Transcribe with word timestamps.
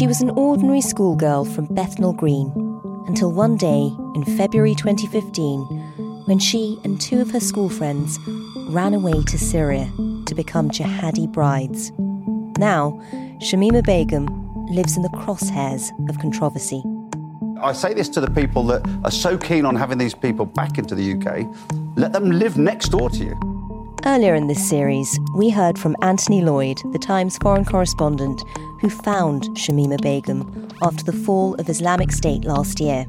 She 0.00 0.06
was 0.06 0.22
an 0.22 0.30
ordinary 0.30 0.80
schoolgirl 0.80 1.44
from 1.44 1.66
Bethnal 1.66 2.14
Green 2.14 2.46
until 3.06 3.30
one 3.30 3.58
day 3.58 3.94
in 4.14 4.24
February 4.24 4.74
2015 4.74 6.24
when 6.24 6.38
she 6.38 6.80
and 6.84 6.98
two 6.98 7.20
of 7.20 7.30
her 7.32 7.38
school 7.38 7.68
friends 7.68 8.18
ran 8.70 8.94
away 8.94 9.22
to 9.24 9.36
Syria 9.36 9.92
to 10.24 10.34
become 10.34 10.70
jihadi 10.70 11.30
brides. 11.30 11.92
Now, 12.58 12.98
Shamima 13.42 13.84
Begum 13.84 14.24
lives 14.68 14.96
in 14.96 15.02
the 15.02 15.10
crosshairs 15.10 15.90
of 16.08 16.18
controversy. 16.18 16.82
I 17.60 17.74
say 17.74 17.92
this 17.92 18.08
to 18.08 18.22
the 18.22 18.30
people 18.30 18.62
that 18.68 18.80
are 19.04 19.10
so 19.10 19.36
keen 19.36 19.66
on 19.66 19.76
having 19.76 19.98
these 19.98 20.14
people 20.14 20.46
back 20.46 20.78
into 20.78 20.94
the 20.94 21.12
UK 21.12 21.46
let 21.96 22.14
them 22.14 22.30
live 22.30 22.56
next 22.56 22.88
door 22.88 23.10
to 23.10 23.22
you. 23.22 23.49
Earlier 24.06 24.34
in 24.34 24.46
this 24.46 24.66
series, 24.66 25.20
we 25.36 25.50
heard 25.50 25.78
from 25.78 25.94
Anthony 26.00 26.40
Lloyd, 26.40 26.78
the 26.92 26.98
Times 26.98 27.36
foreign 27.36 27.66
correspondent, 27.66 28.42
who 28.80 28.88
found 28.88 29.42
Shamima 29.50 30.00
Begum 30.00 30.68
after 30.82 31.04
the 31.04 31.12
fall 31.12 31.54
of 31.56 31.68
Islamic 31.68 32.10
State 32.10 32.44
last 32.44 32.80
year. 32.80 33.04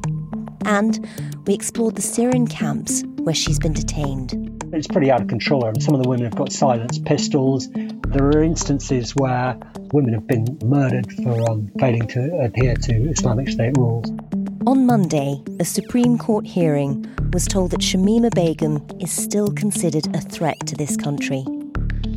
And 0.66 1.08
we 1.48 1.54
explored 1.54 1.96
the 1.96 2.02
Syrian 2.02 2.46
camps 2.46 3.04
where 3.20 3.34
she's 3.34 3.58
been 3.58 3.72
detained. 3.72 4.62
It's 4.74 4.88
pretty 4.88 5.10
out 5.10 5.22
of 5.22 5.28
control. 5.30 5.72
Some 5.80 5.96
of 5.96 6.04
the 6.04 6.10
women 6.10 6.26
have 6.26 6.36
got 6.36 6.52
silenced 6.52 7.06
pistols. 7.06 7.70
There 7.72 8.26
are 8.26 8.44
instances 8.44 9.16
where 9.16 9.58
women 9.94 10.14
have 10.14 10.28
been 10.28 10.60
murdered 10.62 11.10
for 11.24 11.50
um, 11.50 11.72
failing 11.80 12.08
to 12.10 12.40
adhere 12.42 12.76
to 12.76 12.94
Islamic 13.10 13.48
State 13.48 13.78
rules. 13.78 14.12
On 14.68 14.86
Monday, 14.86 15.42
a 15.60 15.66
Supreme 15.66 16.20
Court 16.20 16.46
hearing 16.46 17.04
was 17.34 17.48
told 17.48 17.72
that 17.72 17.80
Shamima 17.80 18.30
Begum 18.36 18.86
is 19.00 19.12
still 19.12 19.48
considered 19.48 20.16
a 20.16 20.22
threat 20.22 20.60
to 20.68 20.76
this 20.76 20.96
country. 20.96 21.44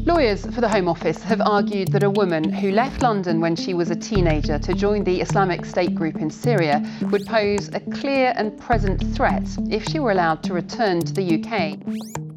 Lawyers 0.05 0.45
for 0.55 0.61
the 0.61 0.69
Home 0.69 0.87
Office 0.87 1.23
have 1.23 1.41
argued 1.41 1.89
that 1.93 2.03
a 2.03 2.11
woman 2.11 2.53
who 2.53 2.71
left 2.71 3.01
London 3.01 3.41
when 3.41 3.57
she 3.57 3.73
was 3.73 3.91
a 3.91 3.97
teenager 3.97 4.59
to 4.59 4.75
join 4.75 5.05
the 5.05 5.23
Islamic 5.23 5.65
State 5.65 5.95
group 5.95 6.17
in 6.17 6.29
Syria 6.29 6.85
would 7.11 7.25
pose 7.25 7.71
a 7.73 7.81
clear 7.81 8.35
and 8.37 8.61
present 8.61 9.03
threat 9.17 9.49
if 9.71 9.83
she 9.89 9.99
were 9.99 10.11
allowed 10.11 10.43
to 10.43 10.53
return 10.53 11.01
to 11.01 11.15
the 11.15 11.41
UK. 11.41 11.79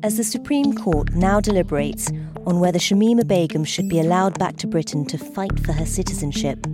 As 0.04 0.16
the 0.16 0.24
Supreme 0.24 0.74
Court 0.74 1.12
now 1.16 1.42
deliberates 1.42 2.10
on 2.46 2.62
whether 2.62 2.80
Shamima 2.80 3.28
Begum 3.28 3.66
should 3.66 3.90
be 3.90 4.00
allowed 4.00 4.40
back 4.40 4.56
to 4.58 4.68
Britain 4.68 5.06
to 5.08 5.18
fight 5.18 5.60
for 5.66 5.74
her 5.74 5.86
citizenship, 5.86 6.66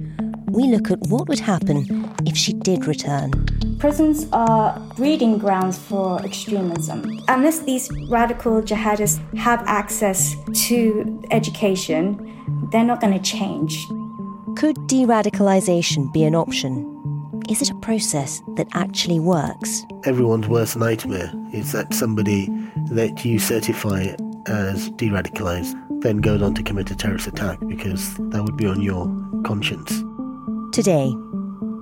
we 0.53 0.65
look 0.65 0.91
at 0.91 0.99
what 1.07 1.27
would 1.27 1.39
happen 1.39 2.07
if 2.27 2.37
she 2.37 2.53
did 2.53 2.85
return. 2.85 3.31
Prisons 3.79 4.27
are 4.31 4.79
breeding 4.95 5.39
grounds 5.39 5.79
for 5.79 6.21
extremism. 6.21 7.19
Unless 7.27 7.61
these 7.61 7.89
radical 8.07 8.61
jihadists 8.61 9.19
have 9.35 9.63
access 9.65 10.35
to 10.67 11.21
education, 11.31 12.69
they're 12.71 12.83
not 12.83 13.01
going 13.01 13.13
to 13.13 13.19
change. 13.19 13.83
Could 14.55 14.77
de 14.87 15.05
radicalisation 15.05 16.13
be 16.13 16.23
an 16.23 16.35
option? 16.35 16.89
Is 17.49 17.63
it 17.63 17.71
a 17.71 17.75
process 17.75 18.39
that 18.55 18.67
actually 18.73 19.19
works? 19.19 19.83
Everyone's 20.05 20.47
worst 20.47 20.77
nightmare 20.77 21.31
is 21.51 21.71
that 21.71 21.95
somebody 21.95 22.47
that 22.91 23.25
you 23.25 23.39
certify 23.39 24.13
as 24.45 24.91
de 24.91 25.09
radicalised 25.09 25.73
then 26.01 26.17
goes 26.17 26.43
on 26.43 26.53
to 26.53 26.61
commit 26.61 26.91
a 26.91 26.95
terrorist 26.95 27.25
attack 27.25 27.57
because 27.67 28.15
that 28.17 28.43
would 28.43 28.55
be 28.55 28.67
on 28.67 28.81
your 28.81 29.07
conscience. 29.43 30.02
Today, 30.73 31.13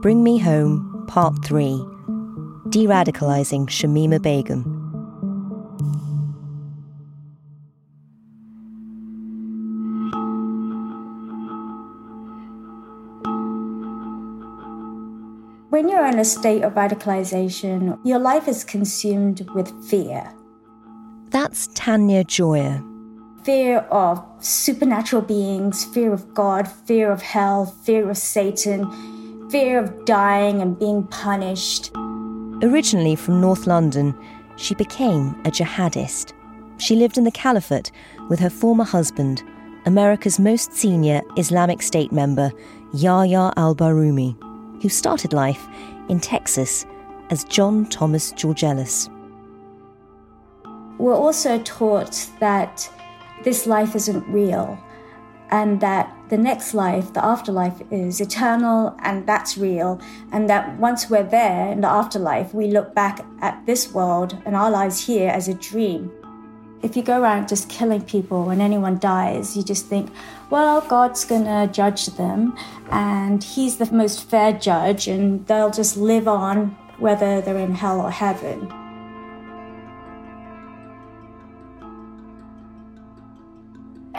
Bring 0.01 0.21
Me 0.21 0.37
Home, 0.39 1.05
Part 1.07 1.45
3 1.45 1.77
De 2.71 2.85
Radicalising 2.87 3.67
Shamima 3.67 4.21
Begum. 4.21 4.63
When 15.69 15.87
you're 15.87 16.05
in 16.05 16.19
a 16.19 16.25
state 16.25 16.63
of 16.63 16.73
radicalization, 16.73 17.97
your 18.03 18.19
life 18.19 18.49
is 18.49 18.65
consumed 18.65 19.49
with 19.55 19.71
fear. 19.85 20.29
That's 21.29 21.67
Tania 21.67 22.25
Joya. 22.25 22.90
Fear 23.43 23.79
of 23.89 24.23
supernatural 24.39 25.23
beings, 25.23 25.83
fear 25.85 26.13
of 26.13 26.31
God, 26.35 26.67
fear 26.67 27.11
of 27.11 27.23
hell, 27.23 27.65
fear 27.65 28.07
of 28.07 28.17
Satan, 28.17 29.49
fear 29.49 29.79
of 29.79 30.05
dying 30.05 30.61
and 30.61 30.77
being 30.77 31.07
punished. 31.07 31.91
Originally 32.61 33.15
from 33.15 33.41
North 33.41 33.65
London, 33.65 34.15
she 34.57 34.75
became 34.75 35.29
a 35.43 35.49
jihadist. 35.49 36.33
She 36.77 36.95
lived 36.95 37.17
in 37.17 37.23
the 37.23 37.31
Caliphate 37.31 37.91
with 38.29 38.39
her 38.39 38.49
former 38.49 38.83
husband, 38.83 39.43
America's 39.87 40.39
most 40.39 40.73
senior 40.73 41.21
Islamic 41.35 41.81
State 41.81 42.11
member, 42.11 42.51
Yahya 42.93 43.53
al 43.57 43.75
Bahrumi, 43.75 44.35
who 44.83 44.89
started 44.89 45.33
life 45.33 45.67
in 46.09 46.19
Texas 46.19 46.85
as 47.31 47.43
John 47.45 47.87
Thomas 47.87 48.33
Georgelas. 48.33 49.09
We're 50.99 51.15
also 51.15 51.57
taught 51.63 52.29
that 52.39 52.87
this 53.43 53.65
life 53.65 53.95
isn't 53.95 54.27
real 54.27 54.79
and 55.51 55.81
that 55.81 56.15
the 56.29 56.37
next 56.37 56.73
life, 56.73 57.13
the 57.13 57.23
afterlife, 57.23 57.81
is 57.91 58.21
eternal 58.21 58.95
and 59.03 59.27
that's 59.27 59.57
real, 59.57 59.99
and 60.31 60.49
that 60.49 60.77
once 60.79 61.09
we're 61.09 61.23
there 61.23 61.71
in 61.71 61.81
the 61.81 61.89
afterlife, 61.89 62.53
we 62.53 62.67
look 62.67 62.95
back 62.95 63.19
at 63.41 63.65
this 63.65 63.93
world 63.93 64.41
and 64.45 64.55
our 64.55 64.71
lives 64.71 65.05
here 65.05 65.29
as 65.29 65.49
a 65.49 65.53
dream. 65.53 66.09
If 66.81 66.95
you 66.95 67.03
go 67.03 67.21
around 67.21 67.49
just 67.49 67.69
killing 67.69 68.01
people 68.01 68.45
when 68.45 68.61
anyone 68.61 68.97
dies, 68.97 69.55
you 69.55 69.61
just 69.61 69.85
think, 69.85 70.09
well, 70.49 70.81
God's 70.81 71.25
gonna 71.25 71.67
judge 71.67 72.07
them, 72.07 72.57
and 72.89 73.43
He's 73.43 73.77
the 73.77 73.91
most 73.91 74.29
fair 74.29 74.53
judge, 74.53 75.07
and 75.07 75.45
they'll 75.47 75.69
just 75.69 75.97
live 75.97 76.27
on 76.27 76.69
whether 76.97 77.41
they're 77.41 77.57
in 77.57 77.75
hell 77.75 77.99
or 77.99 78.09
heaven. 78.09 78.80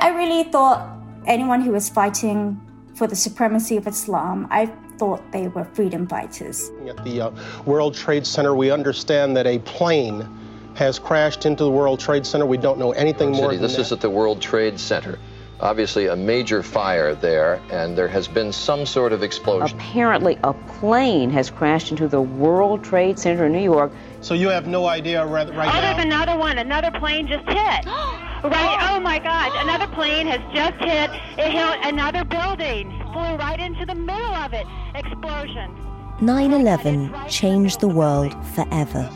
I 0.03 0.09
really 0.09 0.43
thought 0.43 0.99
anyone 1.29 1.61
who 1.61 1.71
was 1.71 1.89
fighting 1.89 2.61
for 2.97 3.07
the 3.07 3.15
supremacy 3.15 3.77
of 3.77 3.87
Islam, 3.87 4.49
I 4.51 4.67
thought 4.99 5.23
they 5.31 5.47
were 5.47 5.65
freedom 5.65 6.09
fighters. 6.09 6.73
At 6.89 7.05
the 7.05 7.21
uh, 7.21 7.31
World 7.67 7.95
Trade 7.95 8.27
Center, 8.27 8.57
we 8.57 8.73
understand 8.73 9.37
that 9.37 9.47
a 9.47 9.61
plane 9.61 10.27
has 10.75 10.99
crashed 10.99 11.47
into 11.47 11.63
the 11.63 11.71
World 11.71 12.01
Trade 12.01 12.27
Center. 12.27 12.47
We 12.47 12.57
don't 12.57 12.81
know 12.81 12.91
anything 12.91 13.31
more. 13.31 13.51
City, 13.51 13.57
than 13.59 13.63
this 13.63 13.77
that. 13.77 13.83
is 13.83 13.93
at 13.93 14.01
the 14.01 14.11
World 14.11 14.43
Trade 14.43 14.81
Center. 14.81 15.21
Obviously, 15.61 16.09
a 16.09 16.17
major 16.17 16.65
fire 16.65 17.15
there, 17.15 17.63
and 17.71 17.97
there 17.97 18.09
has 18.09 18.27
been 18.27 18.53
some 18.53 18.85
sort 18.85 19.13
of 19.13 19.23
explosion. 19.23 19.79
Apparently, 19.79 20.37
a 20.43 20.53
plane 20.81 21.31
has 21.31 21.49
crashed 21.49 21.93
into 21.93 22.09
the 22.09 22.21
World 22.21 22.83
Trade 22.83 23.21
Center 23.21 23.47
in 23.47 23.53
New 23.53 23.61
York. 23.61 23.93
So 24.21 24.35
you 24.35 24.49
have 24.49 24.67
no 24.67 24.87
idea 24.87 25.25
right, 25.25 25.49
right 25.51 25.69
oh, 25.69 25.81
now? 25.81 25.81
there's 25.81 26.05
another 26.05 26.37
one. 26.37 26.59
Another 26.59 26.91
plane 26.91 27.29
just 27.29 27.49
hit. 27.49 27.87
right. 28.51 28.79
Oh 28.91 29.01
my 29.01 29.19
God! 29.19 29.53
Another 29.57 29.87
plane 29.95 30.27
has 30.27 30.41
just 30.55 30.77
hit. 30.83 31.11
It 31.39 31.51
hit 31.53 31.79
another 31.85 32.25
building. 32.25 32.91
Flew 33.13 33.37
right 33.37 33.61
into 33.61 33.87
the 33.87 33.95
middle 33.95 34.35
of 34.35 34.53
it. 34.53 34.67
Explosion. 34.95 35.77
9 36.21 36.53
11 36.53 37.13
changed 37.29 37.81
the 37.81 37.89
world 37.89 38.33
forever. 38.55 39.11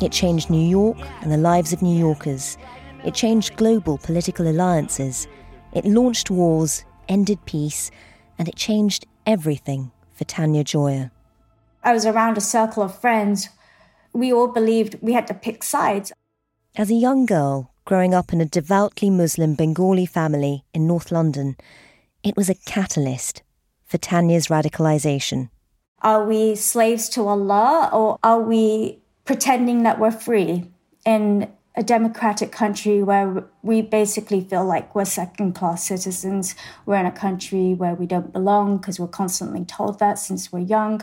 It 0.00 0.12
changed 0.12 0.48
New 0.48 0.66
York 0.66 0.96
and 1.20 1.32
the 1.32 1.36
lives 1.36 1.72
of 1.72 1.82
New 1.82 1.98
Yorkers. 1.98 2.56
It 3.04 3.14
changed 3.14 3.56
global 3.56 3.98
political 3.98 4.48
alliances. 4.48 5.26
It 5.72 5.84
launched 5.84 6.30
wars, 6.30 6.84
ended 7.08 7.44
peace, 7.44 7.90
and 8.38 8.48
it 8.48 8.56
changed 8.56 9.06
everything 9.26 9.90
for 10.12 10.24
Tania 10.24 10.64
Joya. 10.64 11.10
I 11.82 11.92
was 11.92 12.06
around 12.06 12.38
a 12.38 12.40
circle 12.40 12.82
of 12.82 12.98
friends. 12.98 13.48
We 14.12 14.32
all 14.32 14.48
believed 14.48 14.96
we 15.00 15.12
had 15.12 15.26
to 15.28 15.34
pick 15.34 15.62
sides. 15.62 16.12
As 16.76 16.90
a 16.90 16.94
young 16.94 17.26
girl 17.26 17.72
growing 17.88 18.12
up 18.12 18.34
in 18.34 18.40
a 18.42 18.44
devoutly 18.44 19.08
Muslim 19.08 19.54
Bengali 19.54 20.04
family 20.04 20.62
in 20.74 20.86
North 20.86 21.10
London, 21.10 21.56
it 22.22 22.36
was 22.36 22.50
a 22.50 22.54
catalyst 22.54 23.40
for 23.86 23.96
Tania's 23.96 24.48
radicalization. 24.48 25.48
Are 26.02 26.22
we 26.26 26.54
slaves 26.54 27.08
to 27.08 27.26
Allah 27.26 27.88
or 27.90 28.18
are 28.22 28.42
we 28.42 28.98
pretending 29.24 29.84
that 29.84 29.98
we're 29.98 30.10
free 30.10 30.70
in 31.06 31.50
a 31.76 31.82
democratic 31.82 32.52
country 32.52 33.02
where 33.02 33.42
we 33.62 33.80
basically 33.80 34.42
feel 34.42 34.66
like 34.66 34.94
we're 34.94 35.06
second 35.06 35.54
class 35.54 35.82
citizens? 35.82 36.54
We're 36.84 37.00
in 37.00 37.06
a 37.06 37.10
country 37.10 37.72
where 37.72 37.94
we 37.94 38.04
don't 38.04 38.34
belong 38.34 38.76
because 38.76 39.00
we're 39.00 39.08
constantly 39.08 39.64
told 39.64 39.98
that 39.98 40.18
since 40.18 40.52
we're 40.52 40.58
young. 40.58 41.00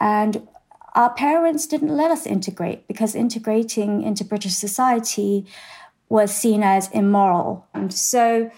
And 0.00 0.48
our 0.94 1.12
parents 1.12 1.66
didn't 1.66 1.94
let 1.94 2.10
us 2.10 2.24
integrate 2.24 2.88
because 2.88 3.14
integrating 3.14 4.02
into 4.02 4.24
British 4.24 4.54
society 4.54 5.44
was 6.14 6.32
seen 6.32 6.62
as 6.62 6.88
immoral. 6.92 7.66
And 7.74 7.92
so, 7.92 8.48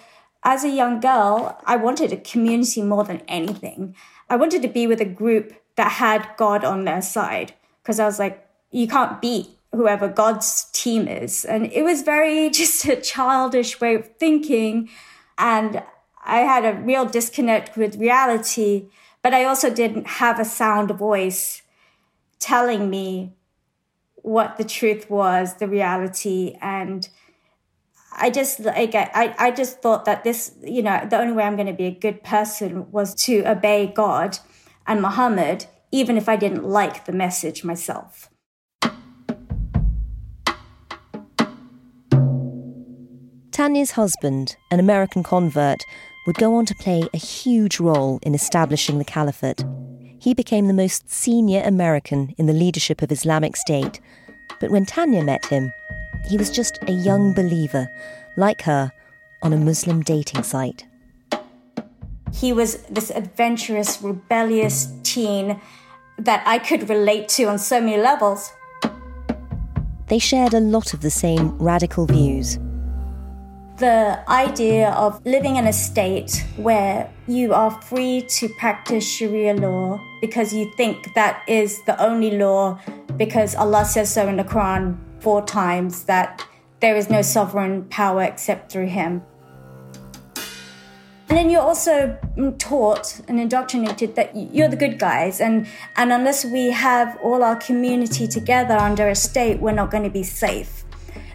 as 0.44 0.62
a 0.62 0.68
young 0.68 1.00
girl, 1.00 1.58
I 1.64 1.76
wanted 1.76 2.12
a 2.12 2.18
community 2.18 2.82
more 2.82 3.02
than 3.02 3.22
anything. 3.26 3.96
I 4.28 4.36
wanted 4.36 4.60
to 4.60 4.68
be 4.68 4.86
with 4.86 5.00
a 5.00 5.06
group 5.06 5.54
that 5.76 5.92
had 5.92 6.28
God 6.36 6.64
on 6.64 6.84
their 6.84 7.00
side 7.00 7.54
because 7.82 7.98
I 7.98 8.04
was 8.04 8.18
like, 8.18 8.46
you 8.72 8.86
can't 8.86 9.22
beat 9.22 9.48
whoever 9.72 10.06
God's 10.06 10.64
team 10.72 11.08
is. 11.08 11.46
And 11.46 11.72
it 11.72 11.82
was 11.82 12.02
very 12.02 12.50
just 12.60 12.84
a 12.84 13.00
childish 13.00 13.80
way 13.80 13.94
of 13.94 14.14
thinking. 14.18 14.90
And 15.38 15.82
I 16.26 16.40
had 16.40 16.66
a 16.66 16.78
real 16.78 17.06
disconnect 17.06 17.78
with 17.78 17.96
reality, 17.96 18.90
but 19.22 19.32
I 19.32 19.44
also 19.44 19.70
didn't 19.70 20.06
have 20.06 20.38
a 20.38 20.44
sound 20.44 20.90
voice 20.90 21.62
telling 22.38 22.90
me 22.90 23.32
what 24.16 24.58
the 24.58 24.64
truth 24.64 25.08
was, 25.08 25.54
the 25.54 25.68
reality. 25.68 26.58
And 26.60 27.08
I 28.18 28.30
just 28.30 28.60
like 28.60 28.94
I, 28.94 29.34
I 29.38 29.50
just 29.50 29.82
thought 29.82 30.06
that 30.06 30.24
this, 30.24 30.54
you 30.62 30.82
know, 30.82 31.06
the 31.08 31.18
only 31.18 31.34
way 31.34 31.44
I'm 31.44 31.54
going 31.54 31.66
to 31.66 31.74
be 31.74 31.84
a 31.84 31.90
good 31.90 32.24
person 32.24 32.90
was 32.90 33.14
to 33.26 33.44
obey 33.44 33.92
God 33.94 34.38
and 34.86 35.02
Muhammad, 35.02 35.66
even 35.92 36.16
if 36.16 36.26
I 36.26 36.36
didn't 36.36 36.64
like 36.64 37.04
the 37.04 37.12
message 37.12 37.62
myself. 37.62 38.30
Tania's 43.50 43.92
husband, 43.92 44.56
an 44.70 44.80
American 44.80 45.22
convert, 45.22 45.82
would 46.26 46.36
go 46.36 46.54
on 46.54 46.66
to 46.66 46.74
play 46.74 47.08
a 47.12 47.18
huge 47.18 47.80
role 47.80 48.18
in 48.22 48.34
establishing 48.34 48.98
the 48.98 49.04
caliphate. 49.04 49.64
He 50.18 50.32
became 50.32 50.68
the 50.68 50.74
most 50.74 51.10
senior 51.10 51.62
American 51.64 52.34
in 52.38 52.46
the 52.46 52.52
leadership 52.52 53.02
of 53.02 53.12
Islamic 53.12 53.56
State. 53.56 54.00
But 54.58 54.70
when 54.70 54.86
Tania 54.86 55.22
met 55.22 55.44
him, 55.46 55.72
he 56.26 56.36
was 56.36 56.50
just 56.50 56.78
a 56.88 56.92
young 56.92 57.32
believer, 57.32 57.88
like 58.36 58.62
her, 58.62 58.92
on 59.42 59.52
a 59.52 59.56
Muslim 59.56 60.02
dating 60.02 60.42
site. 60.42 60.86
He 62.32 62.52
was 62.52 62.82
this 62.90 63.10
adventurous, 63.10 64.02
rebellious 64.02 64.92
teen 65.02 65.60
that 66.18 66.42
I 66.46 66.58
could 66.58 66.88
relate 66.88 67.28
to 67.30 67.44
on 67.44 67.58
so 67.58 67.80
many 67.80 67.96
levels. 67.96 68.52
They 70.08 70.18
shared 70.18 70.54
a 70.54 70.60
lot 70.60 70.94
of 70.94 71.00
the 71.00 71.10
same 71.10 71.56
radical 71.58 72.06
views. 72.06 72.58
The 73.78 74.24
idea 74.28 74.90
of 74.92 75.24
living 75.26 75.56
in 75.56 75.66
a 75.66 75.72
state 75.72 76.44
where 76.56 77.10
you 77.26 77.52
are 77.52 77.70
free 77.82 78.22
to 78.22 78.48
practice 78.58 79.06
Sharia 79.06 79.54
law 79.54 80.00
because 80.20 80.52
you 80.52 80.72
think 80.76 81.12
that 81.14 81.42
is 81.46 81.82
the 81.84 82.02
only 82.02 82.38
law 82.38 82.80
because 83.16 83.54
Allah 83.54 83.84
says 83.84 84.12
so 84.12 84.26
in 84.28 84.36
the 84.36 84.44
Quran 84.44 84.96
four 85.26 85.42
times 85.44 86.04
that 86.04 86.46
there 86.78 86.94
is 86.94 87.10
no 87.10 87.20
sovereign 87.20 87.82
power 88.00 88.22
except 88.22 88.70
through 88.70 88.86
Him. 88.86 89.22
And 91.28 91.36
then 91.36 91.50
you're 91.50 91.66
also 91.72 92.16
taught 92.58 93.20
and 93.26 93.40
indoctrinated 93.40 94.14
that 94.14 94.36
you're 94.36 94.68
the 94.68 94.76
good 94.76 95.00
guys, 95.00 95.40
and, 95.40 95.66
and 95.96 96.12
unless 96.12 96.44
we 96.44 96.70
have 96.70 97.18
all 97.24 97.42
our 97.42 97.56
community 97.56 98.28
together 98.28 98.74
under 98.74 99.08
a 99.08 99.16
state, 99.16 99.58
we're 99.58 99.72
not 99.72 99.90
going 99.90 100.04
to 100.04 100.10
be 100.10 100.22
safe. 100.22 100.84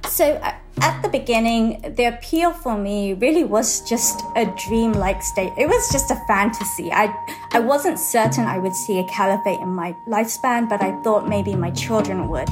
So 0.08 0.40
at 0.80 1.02
the 1.02 1.10
beginning, 1.10 1.94
the 1.98 2.06
appeal 2.06 2.54
for 2.54 2.78
me 2.78 3.12
really 3.16 3.44
was 3.44 3.82
just 3.90 4.22
a 4.38 4.46
dream-like 4.68 5.22
state. 5.22 5.52
It 5.58 5.68
was 5.68 5.92
just 5.92 6.12
a 6.12 6.20
fantasy. 6.30 6.94
I 6.94 7.14
I 7.52 7.60
wasn't 7.60 8.00
certain 8.00 8.46
I 8.46 8.58
would 8.58 8.74
see 8.74 9.00
a 9.00 9.08
caliphate 9.10 9.60
in 9.60 9.68
my 9.84 9.94
lifespan, 10.08 10.70
but 10.70 10.82
I 10.82 10.92
thought 11.04 11.28
maybe 11.28 11.56
my 11.56 11.72
children 11.72 12.30
would. 12.30 12.48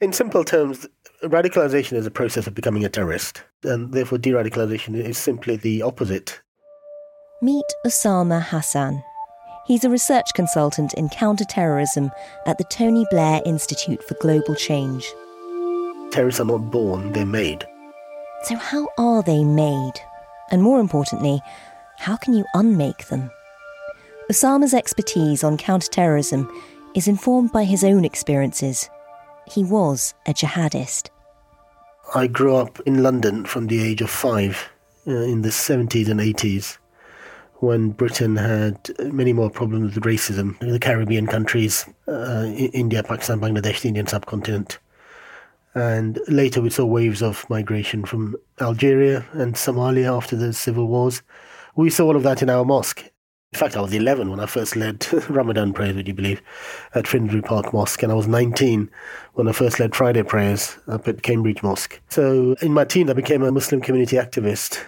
In 0.00 0.14
simple 0.14 0.44
terms, 0.44 0.86
radicalization 1.22 1.92
is 1.92 2.06
a 2.06 2.10
process 2.10 2.46
of 2.46 2.54
becoming 2.54 2.86
a 2.86 2.88
terrorist, 2.88 3.42
and 3.64 3.92
therefore 3.92 4.16
de 4.16 4.30
radicalization 4.30 4.94
is 4.94 5.18
simply 5.18 5.56
the 5.56 5.82
opposite. 5.82 6.40
Meet 7.42 7.66
Usama 7.84 8.40
Hasan. 8.40 9.02
He's 9.66 9.84
a 9.84 9.90
research 9.90 10.32
consultant 10.34 10.94
in 10.94 11.10
counterterrorism 11.10 12.10
at 12.46 12.56
the 12.56 12.64
Tony 12.64 13.04
Blair 13.10 13.42
Institute 13.44 14.02
for 14.02 14.14
Global 14.22 14.54
Change. 14.54 15.06
Terrorists 16.12 16.40
are 16.40 16.46
not 16.46 16.70
born, 16.70 17.12
they're 17.12 17.26
made. 17.26 17.68
So, 18.44 18.56
how 18.56 18.88
are 18.96 19.22
they 19.22 19.44
made? 19.44 20.00
And 20.50 20.62
more 20.62 20.80
importantly, 20.80 21.42
how 21.98 22.16
can 22.16 22.32
you 22.32 22.46
unmake 22.54 23.08
them? 23.08 23.30
Usama's 24.30 24.72
expertise 24.72 25.44
on 25.44 25.58
counterterrorism 25.58 26.50
is 26.94 27.06
informed 27.06 27.52
by 27.52 27.64
his 27.64 27.84
own 27.84 28.06
experiences 28.06 28.88
he 29.50 29.64
was 29.64 30.14
a 30.26 30.32
jihadist. 30.32 31.08
I 32.14 32.26
grew 32.26 32.56
up 32.56 32.80
in 32.86 33.02
London 33.02 33.44
from 33.44 33.66
the 33.66 33.82
age 33.82 34.00
of 34.00 34.10
five 34.10 34.68
uh, 35.06 35.12
in 35.12 35.42
the 35.42 35.50
70s 35.50 36.08
and 36.08 36.20
80s 36.20 36.78
when 37.56 37.90
Britain 37.90 38.36
had 38.36 38.90
many 39.12 39.32
more 39.32 39.50
problems 39.50 39.94
with 39.94 40.04
racism 40.04 40.60
in 40.62 40.70
the 40.70 40.78
Caribbean 40.78 41.26
countries, 41.26 41.84
uh, 42.08 42.46
India, 42.46 43.02
Pakistan, 43.02 43.38
Bangladesh, 43.38 43.82
the 43.82 43.88
Indian 43.88 44.06
subcontinent. 44.06 44.78
And 45.74 46.18
later 46.26 46.62
we 46.62 46.70
saw 46.70 46.84
waves 46.86 47.22
of 47.22 47.48
migration 47.50 48.04
from 48.04 48.34
Algeria 48.60 49.26
and 49.32 49.54
Somalia 49.54 50.16
after 50.16 50.36
the 50.36 50.52
civil 50.52 50.86
wars. 50.86 51.22
We 51.76 51.90
saw 51.90 52.06
all 52.06 52.16
of 52.16 52.22
that 52.22 52.42
in 52.42 52.50
our 52.50 52.64
mosque. 52.64 53.04
In 53.52 53.58
fact, 53.58 53.76
I 53.76 53.80
was 53.80 53.92
11 53.92 54.30
when 54.30 54.38
I 54.38 54.46
first 54.46 54.76
led 54.76 55.04
Ramadan 55.28 55.72
prayers, 55.72 55.96
would 55.96 56.06
you 56.06 56.14
believe, 56.14 56.40
at 56.94 57.08
Finsbury 57.08 57.42
Park 57.42 57.72
Mosque, 57.72 58.00
and 58.02 58.12
I 58.12 58.14
was 58.14 58.28
19 58.28 58.88
when 59.34 59.48
I 59.48 59.52
first 59.52 59.80
led 59.80 59.96
Friday 59.96 60.22
prayers 60.22 60.78
up 60.86 61.08
at 61.08 61.22
Cambridge 61.22 61.60
Mosque. 61.60 62.00
So 62.10 62.54
in 62.62 62.72
my 62.72 62.84
teens, 62.84 63.10
I 63.10 63.14
became 63.14 63.42
a 63.42 63.50
Muslim 63.50 63.80
community 63.80 64.16
activist 64.16 64.80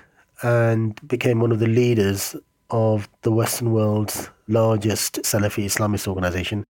and 0.44 0.96
became 1.08 1.40
one 1.40 1.50
of 1.50 1.58
the 1.58 1.66
leaders 1.66 2.36
of 2.70 3.08
the 3.22 3.32
Western 3.32 3.72
world's 3.72 4.30
largest 4.46 5.16
Salafi 5.22 5.64
Islamist 5.64 6.06
organization. 6.06 6.62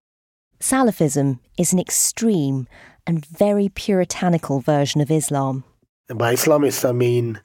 Salafism 0.59 1.39
is 1.59 1.73
an 1.73 1.79
extreme 1.79 2.67
and 3.05 3.23
very 3.23 3.69
puritanical 3.69 4.61
version 4.61 4.99
of 4.99 5.11
Islam. 5.11 5.63
And 6.09 6.17
by 6.17 6.33
Islamist, 6.33 6.89
I 6.89 6.91
mean 6.91 7.39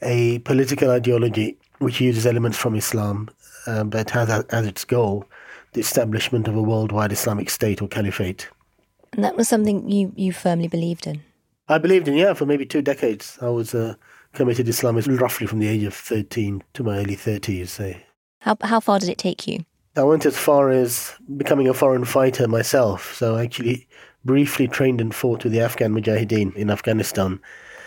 a 0.00 0.38
political 0.40 0.90
ideology 0.90 1.58
which 1.78 2.00
uses 2.00 2.26
elements 2.26 2.56
from 2.56 2.76
Islam 2.76 3.28
um, 3.66 3.90
but 3.90 4.10
has 4.10 4.28
as 4.28 4.66
its 4.66 4.84
goal 4.84 5.24
the 5.72 5.80
establishment 5.80 6.48
of 6.48 6.56
a 6.56 6.62
worldwide 6.62 7.12
Islamic 7.12 7.50
state 7.50 7.80
or 7.80 7.88
caliphate. 7.88 8.48
And 9.12 9.24
that 9.24 9.36
was 9.36 9.48
something 9.48 9.88
you, 9.88 10.12
you 10.16 10.32
firmly 10.32 10.68
believed 10.68 11.06
in? 11.06 11.22
I 11.68 11.78
believed 11.78 12.08
in, 12.08 12.14
yeah, 12.14 12.34
for 12.34 12.46
maybe 12.46 12.66
two 12.66 12.82
decades. 12.82 13.38
I 13.40 13.48
was 13.48 13.74
a 13.74 13.98
committed 14.32 14.66
Islamist 14.66 15.20
roughly 15.20 15.46
from 15.46 15.58
the 15.58 15.68
age 15.68 15.82
of 15.82 15.94
13 15.94 16.62
to 16.74 16.82
my 16.82 16.98
early 16.98 17.16
30s, 17.16 17.68
say. 17.68 18.04
How, 18.40 18.56
how 18.62 18.80
far 18.80 18.98
did 18.98 19.08
it 19.08 19.18
take 19.18 19.46
you? 19.46 19.64
I 19.96 20.02
went 20.02 20.24
as 20.24 20.38
far 20.38 20.70
as 20.70 21.14
becoming 21.36 21.68
a 21.68 21.74
foreign 21.74 22.04
fighter 22.04 22.48
myself. 22.48 23.14
So 23.14 23.36
I 23.36 23.44
actually 23.44 23.86
briefly 24.24 24.66
trained 24.66 25.00
and 25.00 25.14
fought 25.14 25.44
with 25.44 25.52
the 25.52 25.60
Afghan 25.60 25.94
Mujahideen 25.94 26.54
in 26.56 26.70
Afghanistan 26.70 27.40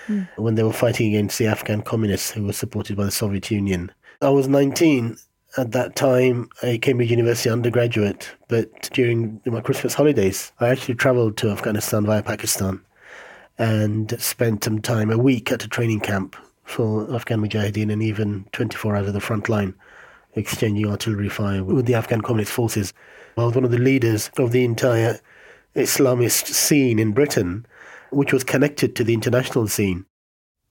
mm. 0.08 0.28
when 0.36 0.56
they 0.56 0.64
were 0.64 0.74
fighting 0.74 1.08
against 1.08 1.40
the 1.40 1.48
Afghan 1.48 1.82
communists 1.82 2.32
who 2.32 2.44
were 2.44 2.54
supported 2.54 2.96
by 2.96 3.06
the 3.06 3.12
Soviet 3.12 3.50
Union. 3.50 3.92
I 4.22 4.30
was 4.30 4.48
19 4.48 5.18
at 5.58 5.72
that 5.72 5.96
time 5.96 6.50
a 6.64 6.78
Cambridge 6.78 7.12
University 7.12 7.50
undergraduate, 7.50 8.36
but 8.48 8.90
during 8.94 9.42
my 9.46 9.62
Christmas 9.62 9.94
holidays, 9.94 10.52
I 10.60 10.70
actually 10.70 10.96
traveled 10.96 11.38
to 11.38 11.50
Afghanistan 11.50 12.06
via 12.06 12.24
Pakistan 12.24 12.82
and 13.58 14.20
spent 14.20 14.66
some 14.66 14.82
time, 14.82 15.10
a 15.10 15.18
week 15.18 15.52
at 15.52 15.64
a 15.64 15.68
training 15.68 16.02
camp 16.02 16.36
for 16.64 17.14
Afghan 17.14 17.42
Mujahideen 17.42 17.92
and 17.92 18.04
even 18.04 18.46
24 18.52 18.96
hours 18.96 19.08
of 19.08 19.14
the 19.14 19.22
front 19.22 19.48
line, 19.48 19.74
exchanging 20.34 20.88
artillery 20.88 21.30
fire 21.30 21.64
with 21.64 21.86
the 21.86 21.94
Afghan 21.94 22.22
Communist 22.22 22.52
forces. 22.52 22.94
I 23.38 23.46
was 23.46 23.56
one 23.56 23.64
of 23.64 23.72
the 23.72 23.78
leaders 23.78 24.30
of 24.38 24.52
the 24.52 24.66
entire 24.66 25.20
Islamist 25.76 26.48
scene 26.48 27.00
in 27.00 27.14
Britain, 27.14 27.66
which 28.10 28.34
was 28.34 28.44
connected 28.44 28.96
to 28.96 29.04
the 29.04 29.14
international 29.14 29.68
scene. 29.68 30.06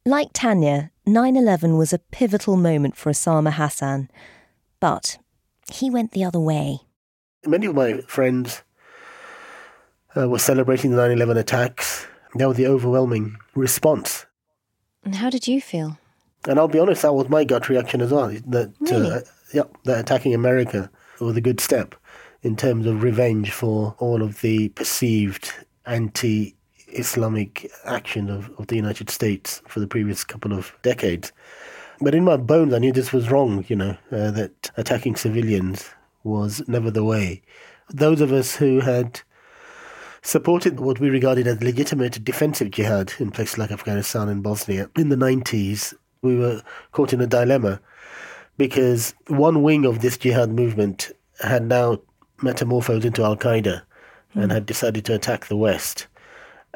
Like 0.05 0.33
Tania, 0.35 0.91
9 1.07 1.37
11 1.37 1.79
was 1.79 1.95
a 1.95 1.99
pivotal 1.99 2.57
moment 2.57 2.97
for 2.97 3.11
Usama 3.11 3.53
Hasan, 3.53 4.11
but 4.85 5.17
he 5.73 5.88
went 5.88 6.11
the 6.12 6.23
other 6.23 6.38
way. 6.38 6.79
Many 7.47 7.64
of 7.64 7.75
my 7.75 8.03
friends 8.03 8.62
uh, 10.14 10.29
were 10.29 10.38
celebrating 10.38 10.91
the 10.91 10.99
9 10.99 11.11
11 11.12 11.38
attacks. 11.38 12.07
That 12.35 12.49
was 12.49 12.59
the 12.59 12.67
overwhelming 12.67 13.38
response. 13.55 14.26
And 15.03 15.14
how 15.14 15.31
did 15.31 15.49
you 15.49 15.62
feel? 15.62 15.97
And 16.47 16.59
I'll 16.59 16.69
be 16.69 16.79
honest, 16.79 17.00
that 17.00 17.14
was 17.14 17.31
my 17.31 17.45
gut 17.45 17.71
reaction 17.71 18.03
as 18.03 18.11
well. 18.12 18.29
That, 18.47 18.75
Really? 18.79 19.11
uh, 19.11 19.21
yeah, 19.55 19.62
that 19.85 20.00
attacking 20.00 20.35
America 20.35 20.91
was 21.19 21.35
a 21.35 21.41
good 21.41 21.61
step 21.61 21.95
in 22.43 22.55
terms 22.55 22.85
of 22.85 23.03
revenge 23.03 23.53
for 23.53 23.95
all 23.99 24.23
of 24.23 24.43
the 24.43 24.69
perceived 24.69 25.50
anti 25.87 26.57
Islamic 26.88 27.71
action 27.87 28.29
of, 28.29 28.50
of 28.59 28.67
the 28.67 28.76
United 28.76 29.09
States 29.09 29.62
for 29.67 29.81
the 29.81 29.87
previous 29.87 30.25
couple 30.25 30.53
of 30.53 30.75
decades. 30.83 31.33
But 32.01 32.15
in 32.15 32.25
my 32.25 32.37
bones, 32.37 32.75
I 32.75 32.79
knew 32.79 32.93
this 32.93 33.13
was 33.13 33.31
wrong, 33.31 33.65
you 33.69 33.77
know, 33.77 33.97
uh, 34.11 34.31
that 34.33 34.71
attacking 34.77 35.17
civilians 35.17 35.91
was 36.23 36.63
never 36.67 36.91
the 36.91 37.05
way. 37.05 37.43
Those 37.91 38.21
of 38.21 38.33
us 38.33 38.57
who 38.57 38.81
had 38.81 39.21
supported 40.23 40.81
what 40.81 40.99
we 40.99 41.11
regarded 41.11 41.47
as 41.47 41.63
legitimate 41.63 42.25
defensive 42.25 42.71
jihad 42.71 43.13
in 43.19 43.31
places 43.31 43.59
like 43.59 43.71
Afghanistan 43.71 44.29
and 44.29 44.43
Bosnia 44.43 44.91
in 44.97 45.11
the 45.11 45.17
90s, 45.17 45.95
we 46.23 46.37
were 46.37 46.63
caught 46.93 47.13
in 47.13 47.21
a 47.21 47.27
dilemma 47.27 47.81
because 48.57 49.15
one 49.27 49.63
wing 49.63 49.85
of 49.85 50.01
this 50.01 50.17
jihad 50.17 50.51
movement 50.51 51.13
had 51.43 51.67
now 51.67 51.99
metamorphosed 52.43 53.05
into 53.05 53.23
Al 53.23 53.37
Qaeda 53.37 53.83
and 54.35 54.51
had 54.51 54.67
decided 54.67 55.05
to 55.05 55.15
attack 55.15 55.47
the 55.47 55.57
West. 55.57 56.07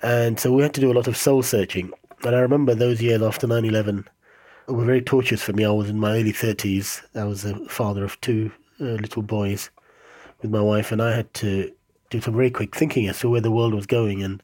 And 0.03 0.39
so 0.39 0.53
we 0.53 0.63
had 0.63 0.75
to 0.75 0.81
do 0.81 0.93
a 0.93 0.95
lot 0.95 1.09
of 1.09 1.17
soul 1.17 1.43
searching. 1.43 1.91
And 2.25 2.37
I 2.37 2.41
remember 2.41 2.75
those 2.75 3.03
years 3.03 3.23
after 3.23 3.47
9 3.47 3.65
11 3.65 4.07
were 4.69 4.85
very 4.85 5.03
torturous 5.03 5.43
for 5.43 5.53
me. 5.53 5.65
I 5.65 5.71
was 5.71 5.89
in 5.89 5.99
my 5.99 6.13
early 6.13 6.33
30s. 6.33 7.03
I 7.15 7.25
was 7.25 7.45
a 7.45 7.57
father 7.69 8.05
of 8.05 8.21
two 8.21 8.53
uh, 8.81 8.85
little 8.85 9.23
boys 9.23 9.71
with 10.43 10.51
my 10.51 10.61
wife, 10.61 10.93
and 10.93 11.03
I 11.03 11.15
had 11.15 11.33
to 11.35 11.73
do 12.11 12.21
some 12.21 12.35
very 12.35 12.51
quick 12.51 12.75
thinking 12.75 13.09
as 13.09 13.19
to 13.21 13.29
where 13.29 13.41
the 13.41 13.51
world 13.51 13.75
was 13.75 13.87
going 13.87 14.23
and 14.23 14.43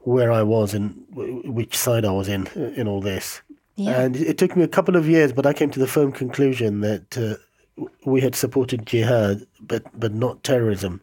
where 0.00 0.30
I 0.30 0.42
was 0.42 0.72
and 0.74 1.04
w- 1.10 1.50
which 1.50 1.76
side 1.76 2.04
I 2.04 2.12
was 2.12 2.28
in 2.28 2.46
uh, 2.48 2.72
in 2.76 2.86
all 2.86 3.00
this. 3.00 3.42
Yeah. 3.76 4.00
And 4.00 4.16
it 4.16 4.38
took 4.38 4.56
me 4.56 4.62
a 4.62 4.68
couple 4.68 4.96
of 4.96 5.08
years, 5.08 5.32
but 5.32 5.46
I 5.46 5.52
came 5.52 5.70
to 5.70 5.80
the 5.80 5.86
firm 5.86 6.12
conclusion 6.12 6.80
that 6.80 7.18
uh, 7.18 7.36
we 8.04 8.20
had 8.20 8.34
supported 8.34 8.86
jihad, 8.86 9.46
but 9.60 9.84
but 9.98 10.14
not 10.14 10.42
terrorism. 10.42 11.00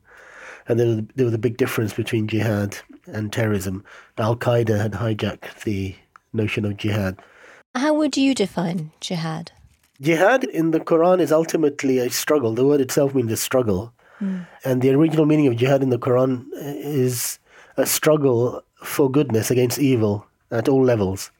And 0.68 0.80
there 0.80 0.88
was, 0.88 1.02
there 1.16 1.26
was 1.26 1.34
a 1.34 1.40
big 1.40 1.58
difference 1.58 1.94
between 1.94 2.28
jihad 2.28 2.78
and 3.08 3.34
terrorism. 3.34 3.84
Al 4.18 4.38
Qaeda 4.38 4.82
had 4.82 4.94
hijacked 4.94 5.64
the 5.64 5.96
notion 6.32 6.64
of 6.64 6.78
jihad. 6.78 7.18
How 7.76 7.94
would 7.94 8.18
you 8.18 8.36
define 8.36 8.92
jihad? 9.00 9.52
Jihad 10.00 10.44
in 10.44 10.72
the 10.72 10.80
Quran 10.80 11.20
is 11.20 11.32
ultimately 11.32 11.98
a 11.98 12.10
struggle. 12.10 12.54
The 12.54 12.66
word 12.66 12.82
itself 12.82 13.16
means 13.16 13.32
a 13.32 13.38
struggle. 13.38 13.94
Hmm. 14.20 14.42
And 14.64 14.82
the 14.82 14.92
original 14.92 15.26
meaning 15.26 15.48
of 15.48 15.56
jihad 15.56 15.82
in 15.82 15.90
the 15.90 15.98
Quran 15.98 16.46
is 16.54 17.40
a 17.78 17.86
struggle 17.86 18.64
for 18.84 19.10
goodness 19.10 19.50
against 19.50 19.80
evil 19.80 20.28
at 20.52 20.70
all 20.70 20.84
levels. 20.84 21.32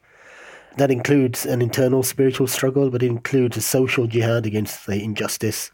That 0.76 0.90
includes 0.90 1.46
an 1.46 1.62
internal 1.62 2.02
spiritual 2.02 2.48
struggle, 2.48 2.90
but 2.90 3.02
it 3.02 3.06
includes 3.06 3.56
a 3.56 3.62
social 3.62 4.08
jihad 4.08 4.44
against 4.44 4.86
the 4.86 5.02
injustice. 5.02 5.70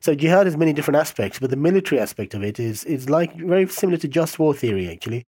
So 0.00 0.14
jihad 0.14 0.46
has 0.46 0.56
many 0.56 0.72
different 0.72 0.96
aspects, 0.96 1.38
but 1.38 1.50
the 1.50 1.56
military 1.56 2.00
aspect 2.00 2.32
of 2.32 2.42
it 2.42 2.58
is 2.58 2.84
is 2.84 3.10
like 3.10 3.36
very 3.36 3.66
similar 3.68 3.98
to 3.98 4.08
just 4.08 4.38
war 4.38 4.54
theory 4.54 4.90
actually. 4.90 5.26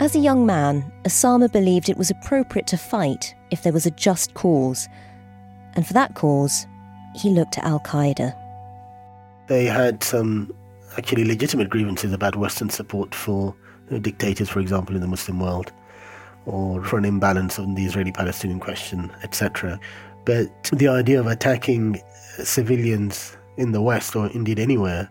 As 0.00 0.14
a 0.14 0.20
young 0.20 0.46
man, 0.46 0.92
Usama 1.04 1.50
believed 1.50 1.88
it 1.88 1.96
was 1.96 2.08
appropriate 2.08 2.68
to 2.68 2.76
fight 2.76 3.34
if 3.50 3.64
there 3.64 3.72
was 3.72 3.84
a 3.84 3.90
just 3.90 4.32
cause. 4.34 4.88
And 5.74 5.84
for 5.84 5.92
that 5.92 6.14
cause, 6.14 6.68
he 7.16 7.30
looked 7.30 7.54
to 7.54 7.64
Al 7.64 7.80
Qaeda. 7.80 8.32
They 9.48 9.64
had 9.64 10.04
some 10.04 10.54
actually 10.96 11.24
legitimate 11.24 11.68
grievances 11.68 12.12
about 12.12 12.36
Western 12.36 12.70
support 12.70 13.12
for 13.12 13.56
dictators, 14.00 14.48
for 14.48 14.60
example, 14.60 14.94
in 14.94 15.00
the 15.00 15.08
Muslim 15.08 15.40
world, 15.40 15.72
or 16.46 16.84
for 16.84 16.96
an 16.96 17.04
imbalance 17.04 17.58
on 17.58 17.74
the 17.74 17.84
Israeli 17.84 18.12
Palestinian 18.12 18.60
question, 18.60 19.10
etc. 19.24 19.80
But 20.24 20.46
the 20.72 20.86
idea 20.86 21.18
of 21.18 21.26
attacking 21.26 22.00
civilians 22.44 23.36
in 23.56 23.72
the 23.72 23.82
West, 23.82 24.14
or 24.14 24.28
indeed 24.28 24.60
anywhere, 24.60 25.08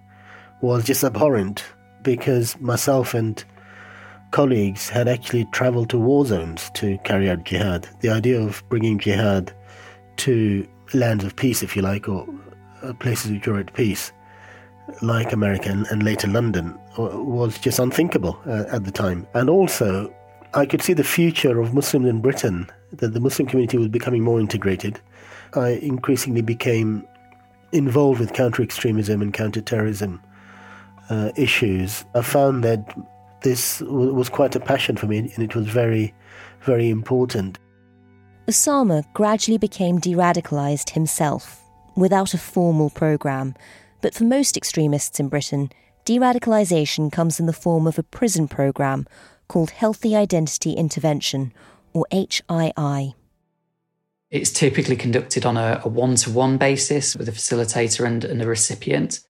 was 0.62 0.86
just 0.86 1.03
abhorrent 1.03 1.65
because 2.03 2.58
myself 2.62 3.13
and 3.13 3.44
colleagues 4.38 4.88
had 4.88 5.08
actually 5.08 5.46
traveled 5.46 5.89
to 5.89 5.98
war 5.98 6.24
zones 6.24 6.70
to 6.75 6.96
carry 7.00 7.27
out 7.27 7.44
jihad. 7.44 7.89
The 8.01 8.12
idea 8.12 8.39
of 8.39 8.63
bringing 8.70 9.00
jihad 9.00 9.51
to 10.17 10.67
lands 10.94 11.24
of 11.24 11.36
peace, 11.36 11.63
if 11.63 11.75
you 11.75 11.82
like, 11.82 12.08
or 12.08 12.24
uh, 12.84 12.94
places 12.94 13.32
which 13.32 13.48
are 13.48 13.58
at 13.58 13.74
peace, 13.74 14.12
like 15.01 15.34
America 15.34 15.72
and, 15.72 15.88
and 15.88 16.03
later 16.03 16.27
London, 16.27 16.77
was 17.00 17.58
just 17.58 17.79
unthinkable 17.79 18.39
uh, 18.46 18.65
at 18.70 18.84
the 18.84 18.91
time. 18.91 19.25
And 19.34 19.50
also, 19.50 20.13
I 20.53 20.67
could 20.67 20.84
see 20.84 20.94
the 20.94 21.03
future 21.03 21.60
of 21.60 21.74
Muslims 21.74 22.08
in 22.08 22.22
Britain, 22.22 22.70
that 22.91 23.15
the 23.15 23.20
Muslim 23.20 23.48
community 23.48 23.79
was 23.79 23.88
becoming 23.88 24.22
more 24.22 24.39
integrated. 24.39 25.01
I 25.56 25.70
increasingly 25.82 26.44
became 26.44 27.08
involved 27.72 28.20
with 28.20 28.34
counter 28.34 28.62
extremism 28.62 29.24
and 29.24 29.34
counter 29.34 29.62
terrorism 29.62 30.22
uh, 31.10 31.32
issues. 31.36 32.06
I 32.13 32.22
found 32.22 32.63
that 32.63 32.96
this 33.41 33.82
was 33.82 34.29
quite 34.29 34.56
a 34.56 34.60
passion 34.60 34.96
for 34.98 35.08
me 35.08 35.17
and 35.20 35.39
it 35.39 35.56
was 35.56 35.67
very, 35.67 36.13
very 36.62 36.89
important. 36.89 37.60
Usama 38.48 39.03
gradually 39.13 39.58
became 39.58 40.00
de 40.00 40.13
radicalised 40.13 40.91
himself, 40.91 41.62
without 41.96 42.34
a 42.34 42.38
formal 42.38 42.89
programme. 42.89 43.56
But 44.01 44.13
for 44.13 44.24
most 44.24 44.56
extremists 44.56 45.20
in 45.20 45.27
Britain, 45.27 45.70
de 46.06 46.17
radicalisation 46.17 47.12
comes 47.12 47.39
in 47.39 47.46
the 47.46 47.53
form 47.53 47.88
of 47.88 48.00
a 48.00 48.03
prison 48.03 48.48
programme 48.48 49.06
called 49.48 49.72
Healthy 49.72 50.15
Identity 50.15 50.74
Intervention, 50.74 51.53
or 51.94 52.06
HII. 52.12 53.15
It's 54.29 54.51
typically 54.51 54.96
conducted 54.96 55.46
on 55.46 55.58
a 55.58 55.79
one 55.86 56.15
to 56.17 56.29
one 56.29 56.58
basis 56.58 57.15
with 57.15 57.29
a 57.29 57.32
facilitator 57.32 58.06
and, 58.06 58.24
and 58.25 58.41
a 58.41 58.48
recipient. 58.48 59.22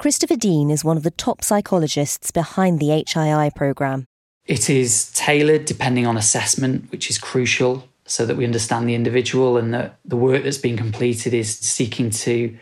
Christopher 0.00 0.36
Dean 0.36 0.70
is 0.70 0.82
one 0.82 0.96
of 0.96 1.02
the 1.02 1.10
top 1.10 1.44
psychologists 1.44 2.30
behind 2.30 2.80
the 2.80 2.86
HII 2.86 3.54
programme. 3.54 4.06
It 4.46 4.70
is 4.70 5.12
tailored 5.12 5.66
depending 5.66 6.06
on 6.06 6.16
assessment, 6.16 6.90
which 6.90 7.10
is 7.10 7.18
crucial 7.18 7.86
so 8.06 8.24
that 8.24 8.38
we 8.38 8.46
understand 8.46 8.88
the 8.88 8.94
individual 8.94 9.58
and 9.58 9.74
that 9.74 9.98
the 10.06 10.16
work 10.16 10.42
that's 10.42 10.56
being 10.56 10.78
completed 10.78 11.34
is 11.34 11.54
seeking 11.54 12.08
to 12.08 12.56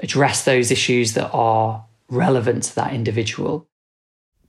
address 0.00 0.44
those 0.44 0.70
issues 0.70 1.14
that 1.14 1.30
are 1.32 1.86
relevant 2.10 2.64
to 2.64 2.74
that 2.74 2.92
individual. 2.92 3.66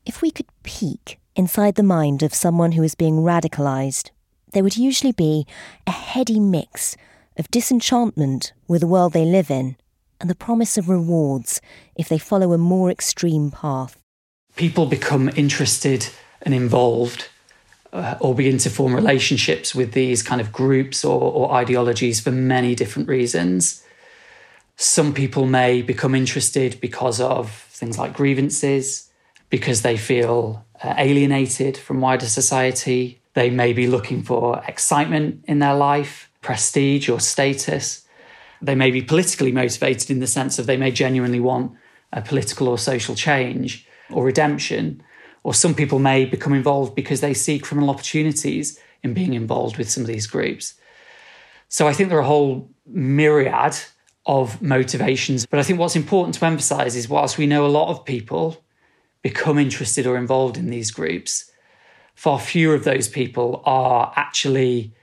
If 0.06 0.22
we 0.22 0.30
could 0.30 0.48
peek 0.64 1.22
inside 1.38 1.76
the 1.76 1.82
mind 1.82 2.24
of 2.24 2.34
someone 2.34 2.74
who 2.74 2.84
is 2.84 2.94
being 2.94 3.20
radicalised, 3.20 4.10
there 4.52 4.66
would 4.66 4.76
usually 4.76 5.14
be 5.14 5.48
a 5.88 5.92
heady 5.92 6.42
mix 6.42 6.98
of 7.38 7.50
disenchantment 7.52 8.52
with 8.68 8.82
the 8.82 8.88
world 8.88 9.14
they 9.14 9.24
live 9.24 9.50
in 9.50 9.78
and 10.20 10.30
the 10.30 10.36
promise 10.36 10.78
of 10.78 10.90
rewards 10.90 11.62
if 11.96 12.10
they 12.10 12.18
follow 12.18 12.54
a 12.54 12.58
more 12.58 12.90
extreme 12.90 13.52
path. 13.52 14.02
People 14.56 14.86
become 14.86 15.30
interested 15.36 16.08
and 16.42 16.54
involved 16.54 17.30
uh, 17.94 18.16
or 18.20 18.36
begin 18.36 18.58
to 18.60 18.70
form 18.70 18.96
relationships 18.96 19.74
with 19.74 19.94
these 19.94 20.24
kind 20.24 20.42
of 20.42 20.52
groups 20.52 21.06
or, 21.06 21.20
or 21.20 21.52
ideologies 21.54 22.20
for 22.20 22.32
many 22.32 22.76
different 22.76 23.08
reasons. 23.08 23.84
Some 24.76 25.14
people 25.14 25.46
may 25.46 25.82
become 25.82 26.14
interested 26.14 26.80
because 26.82 27.20
of 27.20 27.52
things 27.52 27.98
like 27.98 28.14
grievances, 28.14 29.10
because 29.50 29.82
they 29.82 29.98
feel 29.98 30.66
uh, 30.84 30.94
alienated 30.98 31.78
from 31.78 32.02
wider 32.02 32.28
society. 32.28 33.22
They 33.34 33.50
may 33.50 33.74
be 33.74 33.88
looking 33.88 34.24
for 34.24 34.64
excitement 34.68 35.46
in 35.48 35.60
their 35.60 35.76
life, 35.76 36.30
prestige, 36.42 37.10
or 37.10 37.20
status. 37.20 38.07
They 38.62 38.76
may 38.76 38.92
be 38.92 39.02
politically 39.02 39.52
motivated 39.52 40.10
in 40.10 40.20
the 40.20 40.28
sense 40.28 40.60
of 40.60 40.66
they 40.66 40.78
may 40.78 40.92
genuinely 40.92 41.40
want 41.40 41.74
a 42.14 42.22
political 42.22 42.68
or 42.68 42.78
social 42.78 43.16
change 43.16 43.88
or 44.10 44.26
redemption. 44.26 45.04
Or 45.44 45.54
some 45.54 45.76
people 45.76 46.00
may 46.00 46.26
become 46.26 46.54
involved 46.54 46.96
because 46.96 47.22
they 47.22 47.34
see 47.34 47.60
criminal 47.60 47.90
opportunities 47.90 48.80
in 49.04 49.14
being 49.14 49.34
involved 49.34 49.78
with 49.78 49.90
some 49.90 50.02
of 50.02 50.08
these 50.08 50.28
groups. 50.28 50.74
So 51.70 51.88
I 51.88 51.94
think 51.94 52.10
there 52.10 52.18
are 52.18 52.22
a 52.22 52.26
whole 52.26 52.70
myriad 52.86 53.78
of 54.26 54.62
motivations. 54.62 55.46
But 55.46 55.60
I 55.60 55.64
think 55.64 55.80
what's 55.80 55.96
important 55.96 56.36
to 56.36 56.46
emphasize 56.46 56.96
is 56.96 57.10
whilst 57.10 57.38
we 57.38 57.48
know 57.48 57.66
a 57.66 57.68
lot 57.68 57.90
of 57.90 58.06
people 58.06 58.64
become 59.22 59.58
interested 59.58 60.06
or 60.06 60.18
involved 60.18 60.58
in 60.58 60.70
these 60.70 60.92
groups, 60.92 61.50
far 62.16 62.40
fewer 62.40 62.76
of 62.76 62.84
those 62.84 63.08
people 63.08 63.62
are 63.66 64.12
actually 64.16 64.94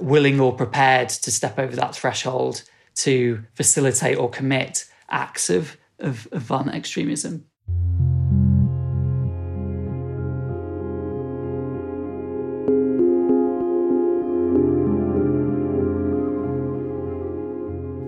willing 0.00 0.40
or 0.40 0.52
prepared 0.54 1.08
to 1.08 1.30
step 1.30 1.58
over 1.58 1.74
that 1.76 1.94
threshold 1.94 2.62
to 2.96 3.42
facilitate 3.54 4.16
or 4.16 4.28
commit 4.30 4.86
acts 5.10 5.50
of, 5.50 5.76
of, 5.98 6.26
of 6.32 6.42
violent 6.42 6.74
extremism. 6.74 7.46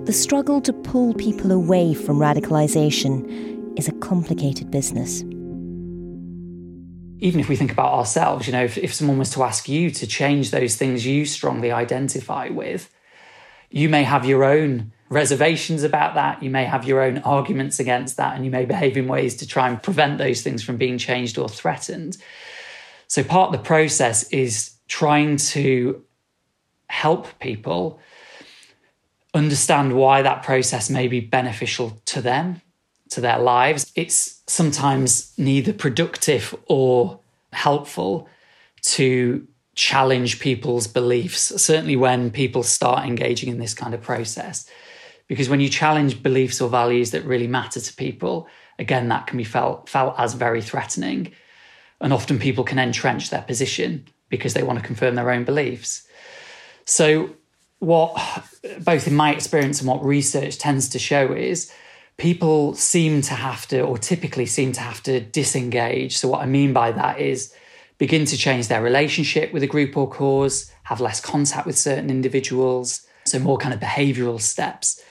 The 0.09 0.15
struggle 0.15 0.63
to 0.63 0.73
pull 0.73 1.13
people 1.13 1.53
away 1.53 1.93
from 1.93 2.17
radicalisation 2.19 3.79
is 3.79 3.89
a 3.89 3.93
complicated 3.93 4.71
business. 4.71 5.21
Even 7.21 7.41
if 7.41 7.49
we 7.51 7.57
think 7.57 7.73
about 7.73 7.93
ourselves, 7.93 8.47
you 8.47 8.55
know, 8.55 8.65
if, 8.65 8.79
if 8.79 8.95
someone 8.95 9.19
was 9.19 9.29
to 9.33 9.43
ask 9.43 9.69
you 9.69 9.91
to 9.91 10.07
change 10.07 10.51
those 10.51 10.77
things 10.77 11.05
you 11.05 11.27
strongly 11.27 11.71
identify 11.71 12.49
with, 12.49 12.89
you 13.71 13.89
may 13.89 14.03
have 14.03 14.25
your 14.25 14.45
own 14.45 14.93
reservations 15.11 15.83
about 15.83 16.15
that. 16.15 16.43
You 16.43 16.51
may 16.51 16.65
have 16.65 16.85
your 16.85 17.03
own 17.03 17.19
arguments 17.19 17.81
against 17.81 18.17
that, 18.17 18.35
and 18.35 18.45
you 18.45 18.51
may 18.51 18.65
behave 18.65 18.97
in 18.97 19.07
ways 19.07 19.37
to 19.37 19.47
try 19.47 19.69
and 19.69 19.83
prevent 19.83 20.19
those 20.19 20.43
things 20.43 20.63
from 20.63 20.77
being 20.77 20.99
changed 20.99 21.39
or 21.39 21.49
threatened. 21.49 22.17
So, 23.07 23.25
part 23.25 23.53
of 23.55 23.61
the 23.61 23.67
process 23.67 24.25
is 24.31 24.73
trying 24.87 25.37
to 25.37 26.05
help 26.89 27.39
people 27.39 28.01
understand 29.35 29.95
why 29.95 30.23
that 30.23 30.43
process 30.43 30.89
may 30.89 31.09
be 31.09 31.21
beneficial 31.21 32.01
to 32.07 32.21
them, 32.21 32.63
to 33.11 33.21
their 33.21 33.39
lives. 33.39 33.93
It's 33.95 34.43
sometimes 34.47 35.33
neither 35.39 35.73
productive 35.73 36.55
or 36.67 37.21
helpful 37.53 38.29
to 38.83 39.47
challenge 39.79 40.41
people's 40.41 40.89
beliefs, 40.89 41.53
certainly 41.63 41.95
when 41.95 42.33
people 42.33 42.65
start 42.65 43.07
engaging 43.07 43.49
in 43.49 43.59
this 43.59 43.75
kind 43.75 43.95
of 43.95 44.03
process. 44.03 44.69
Because 45.29 45.49
when 45.49 45.61
you 45.61 45.69
challenge 45.69 46.21
beliefs 46.21 46.61
or 46.61 46.69
values 46.69 47.13
that 47.13 47.25
really 47.25 47.47
matter 47.47 47.79
to 47.79 47.95
people, 47.95 48.49
again, 48.81 49.07
that 49.07 49.29
can 49.29 49.39
be 49.39 49.45
felt, 49.45 49.89
felt 49.89 50.17
as 50.19 50.35
very 50.35 50.61
threatening. 50.61 51.31
And 52.01 52.13
often 52.13 52.41
people 52.41 52.65
can 52.65 52.81
entrench 52.81 53.31
their 53.31 53.43
position 53.43 54.09
because 54.31 54.53
they 54.53 54.65
want 54.65 54.81
to 54.81 54.85
confirm 54.85 55.15
their 55.15 55.31
own 55.31 55.45
beliefs. 55.45 56.09
So 56.85 57.37
what 57.79 58.17
both 58.81 59.07
in 59.07 59.15
my 59.15 59.33
experience 59.33 59.79
and 59.79 59.89
what 59.89 60.05
research 60.05 60.59
tends 60.59 60.89
to 60.89 60.99
show 60.99 61.33
is 61.33 61.73
people 62.17 62.75
seem 62.75 63.23
to 63.23 63.35
have 63.35 63.69
to 63.69 63.83
or 63.83 63.97
typically 63.97 64.47
seem 64.47 64.73
to 64.73 64.81
have 64.81 65.01
to 65.05 65.21
disengage 65.21 66.17
so 66.17 66.27
what 66.27 66.43
i 66.43 66.47
mean 66.47 66.73
by 66.73 66.91
that 66.91 67.21
is 67.21 67.55
begin 67.99 68.25
to 68.25 68.37
change 68.37 68.69
their 68.69 68.83
relationship 68.83 69.53
with 69.53 69.63
a 69.63 69.67
group 69.67 69.97
or 69.97 70.09
cause 70.09 70.71
have 70.85 71.01
less 71.01 71.21
contact 71.21 71.67
with 71.67 71.77
certain 71.77 72.11
individuals 72.11 73.07
so 73.25 73.39
more 73.39 73.59
kind 73.59 73.75
of 73.75 73.81
behavioral 73.81 74.41
steps 74.41 75.03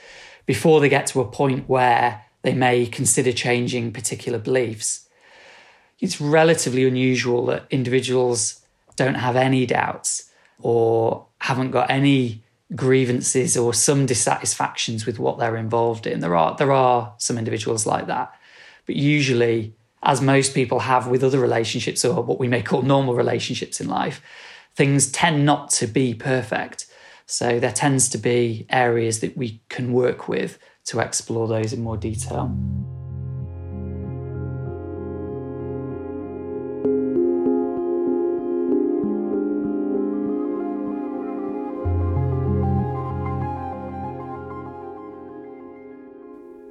before 0.46 0.80
they 0.80 0.90
get 0.90 1.06
to 1.08 1.22
a 1.22 1.26
point 1.26 1.68
where 1.70 2.26
they 2.42 2.54
may 2.54 2.86
consider 2.86 3.32
changing 3.32 3.92
particular 3.92 4.40
beliefs 4.40 5.08
it's 6.00 6.22
relatively 6.22 6.88
unusual 6.88 7.46
that 7.48 7.66
individuals 7.70 8.62
don't 8.96 9.16
have 9.16 9.36
any 9.36 9.66
doubts 9.66 10.32
or 10.60 11.26
haven't 11.40 11.72
got 11.72 11.90
any 11.90 12.44
grievances 12.76 13.56
or 13.56 13.74
some 13.74 14.06
dissatisfactions 14.06 15.06
with 15.06 15.20
what 15.20 15.40
they're 15.40 15.56
involved 15.56 16.06
in. 16.06 16.20
There 16.20 16.36
are 16.36 16.56
there 16.56 16.72
are 16.72 17.14
some 17.18 17.38
individuals 17.38 17.86
like 17.86 18.08
that, 18.08 18.34
but 18.86 18.96
usually, 18.96 19.74
as 20.08 20.22
most 20.22 20.56
people 20.56 20.80
have 20.80 21.08
with 21.08 21.22
other 21.22 21.38
relationships 21.38 22.06
or 22.06 22.24
what 22.24 22.40
we 22.40 22.48
may 22.48 22.62
call 22.62 22.82
normal 22.82 23.14
relationships 23.14 23.82
in 23.82 23.90
life, 23.90 24.22
things 24.74 25.12
tend 25.12 25.46
not 25.46 25.70
to 25.70 25.86
be 25.86 26.14
perfect. 26.14 26.86
So 27.26 27.60
there 27.60 27.74
tends 27.74 28.08
to 28.10 28.18
be 28.18 28.66
areas 28.70 29.20
that 29.20 29.36
we 29.36 29.62
can 29.68 29.92
work 29.92 30.30
with 30.30 30.58
to 30.86 31.02
explore 31.02 31.46
those 31.50 31.74
in 31.74 31.82
more 31.82 31.98
detail. 31.98 32.46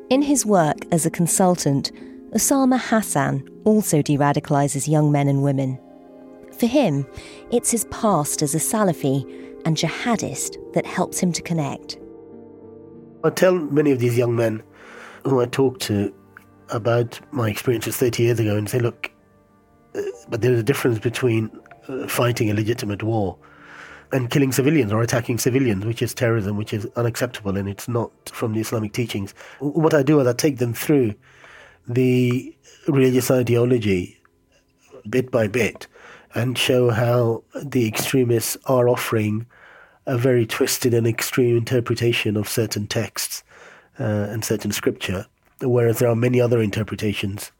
In 0.08 0.22
his 0.22 0.46
work 0.46 0.78
as 0.90 1.04
a 1.04 1.10
consultant, 1.10 1.92
Usama 2.34 2.78
Hasan 2.78 3.48
also 3.64 4.02
de 4.02 4.16
radicalizes 4.16 4.88
young 4.88 5.12
men 5.12 5.28
and 5.28 5.42
women. 5.42 5.78
For 6.58 6.66
him, 6.66 7.06
it's 7.52 7.70
his 7.70 7.84
past 7.86 8.42
as 8.42 8.54
a 8.54 8.58
Salafi 8.58 9.24
and 9.64 9.76
jihadist 9.76 10.56
that 10.72 10.86
helps 10.86 11.18
him 11.18 11.32
to 11.32 11.42
connect. 11.42 11.98
I 13.24 13.30
tell 13.30 13.54
many 13.54 13.92
of 13.92 13.98
these 13.98 14.16
young 14.16 14.34
men 14.34 14.62
who 15.24 15.40
I 15.40 15.46
talk 15.46 15.78
to 15.80 16.12
about 16.70 17.20
my 17.32 17.48
experiences 17.48 17.96
30 17.96 18.22
years 18.22 18.40
ago 18.40 18.56
and 18.56 18.68
say, 18.68 18.78
look, 18.78 19.10
uh, 19.94 20.02
but 20.28 20.40
there's 20.40 20.58
a 20.58 20.64
difference 20.64 20.98
between 20.98 21.50
uh, 21.88 22.08
fighting 22.08 22.50
a 22.50 22.54
legitimate 22.54 23.02
war 23.02 23.38
and 24.12 24.30
killing 24.30 24.52
civilians 24.52 24.92
or 24.92 25.02
attacking 25.02 25.38
civilians, 25.38 25.84
which 25.84 26.02
is 26.02 26.14
terrorism, 26.14 26.56
which 26.56 26.72
is 26.72 26.86
unacceptable, 26.96 27.56
and 27.56 27.68
it's 27.68 27.88
not 27.88 28.10
from 28.28 28.52
the 28.52 28.60
Islamic 28.60 28.92
teachings. 28.92 29.34
What 29.60 29.94
I 29.94 30.02
do 30.02 30.20
is 30.20 30.26
I 30.26 30.32
take 30.32 30.58
them 30.58 30.74
through 30.74 31.14
the 31.88 32.54
religious 32.88 33.30
ideology 33.30 34.18
bit 35.08 35.30
by 35.30 35.46
bit 35.46 35.86
and 36.34 36.58
show 36.58 36.90
how 36.90 37.42
the 37.62 37.86
extremists 37.86 38.56
are 38.66 38.88
offering 38.88 39.46
a 40.06 40.16
very 40.18 40.46
twisted 40.46 40.94
and 40.94 41.06
extreme 41.06 41.56
interpretation 41.56 42.36
of 42.36 42.48
certain 42.48 42.86
texts 42.86 43.42
uh, 43.98 44.28
and 44.30 44.44
certain 44.44 44.70
scripture, 44.70 45.26
whereas 45.60 45.98
there 45.98 46.08
are 46.08 46.16
many 46.16 46.40
other 46.40 46.60
interpretations, 46.60 47.50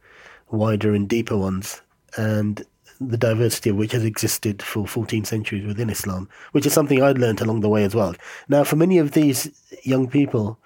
wider 0.50 0.94
and 0.94 1.08
deeper 1.08 1.36
ones. 1.36 1.80
And 2.16 2.64
the 3.00 3.18
diversity 3.18 3.70
of 3.70 3.76
which 3.76 3.92
has 3.92 4.04
existed 4.04 4.62
for 4.62 4.86
14 4.86 5.24
centuries 5.24 5.66
within 5.66 5.90
Islam, 5.90 6.28
which 6.52 6.66
is 6.66 6.72
something 6.72 7.02
I'd 7.02 7.18
learnt 7.18 7.40
along 7.40 7.60
the 7.60 7.68
way 7.68 7.84
as 7.84 7.94
well. 7.94 8.14
Now, 8.48 8.64
for 8.64 8.76
many 8.76 8.98
of 8.98 9.12
these 9.12 9.50
young 9.82 10.08
people, 10.08 10.58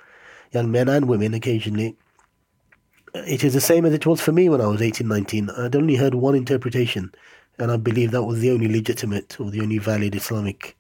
young 0.53 0.71
men 0.71 0.89
and 0.89 1.07
women 1.09 1.35
occasionally, 1.35 1.97
it 3.15 3.45
is 3.45 3.55
the 3.55 3.61
same 3.61 3.85
as 3.85 3.93
it 3.93 4.07
was 4.07 4.21
for 4.21 4.33
me 4.33 4.49
when 4.49 4.61
I 4.61 4.67
was 4.67 4.83
18, 4.83 5.07
19. 5.07 5.51
I'd 5.51 5.77
only 5.77 5.97
heard 5.97 6.15
one 6.15 6.35
interpretation, 6.35 7.13
and 7.59 7.71
I 7.71 7.77
believe 7.77 8.11
that 8.11 8.25
was 8.25 8.41
the 8.41 8.51
only 8.51 8.69
legitimate 8.69 9.39
or 9.41 9.51
the 9.51 9.61
only 9.61 9.79
valid 9.79 10.15
Islamic 10.15 10.77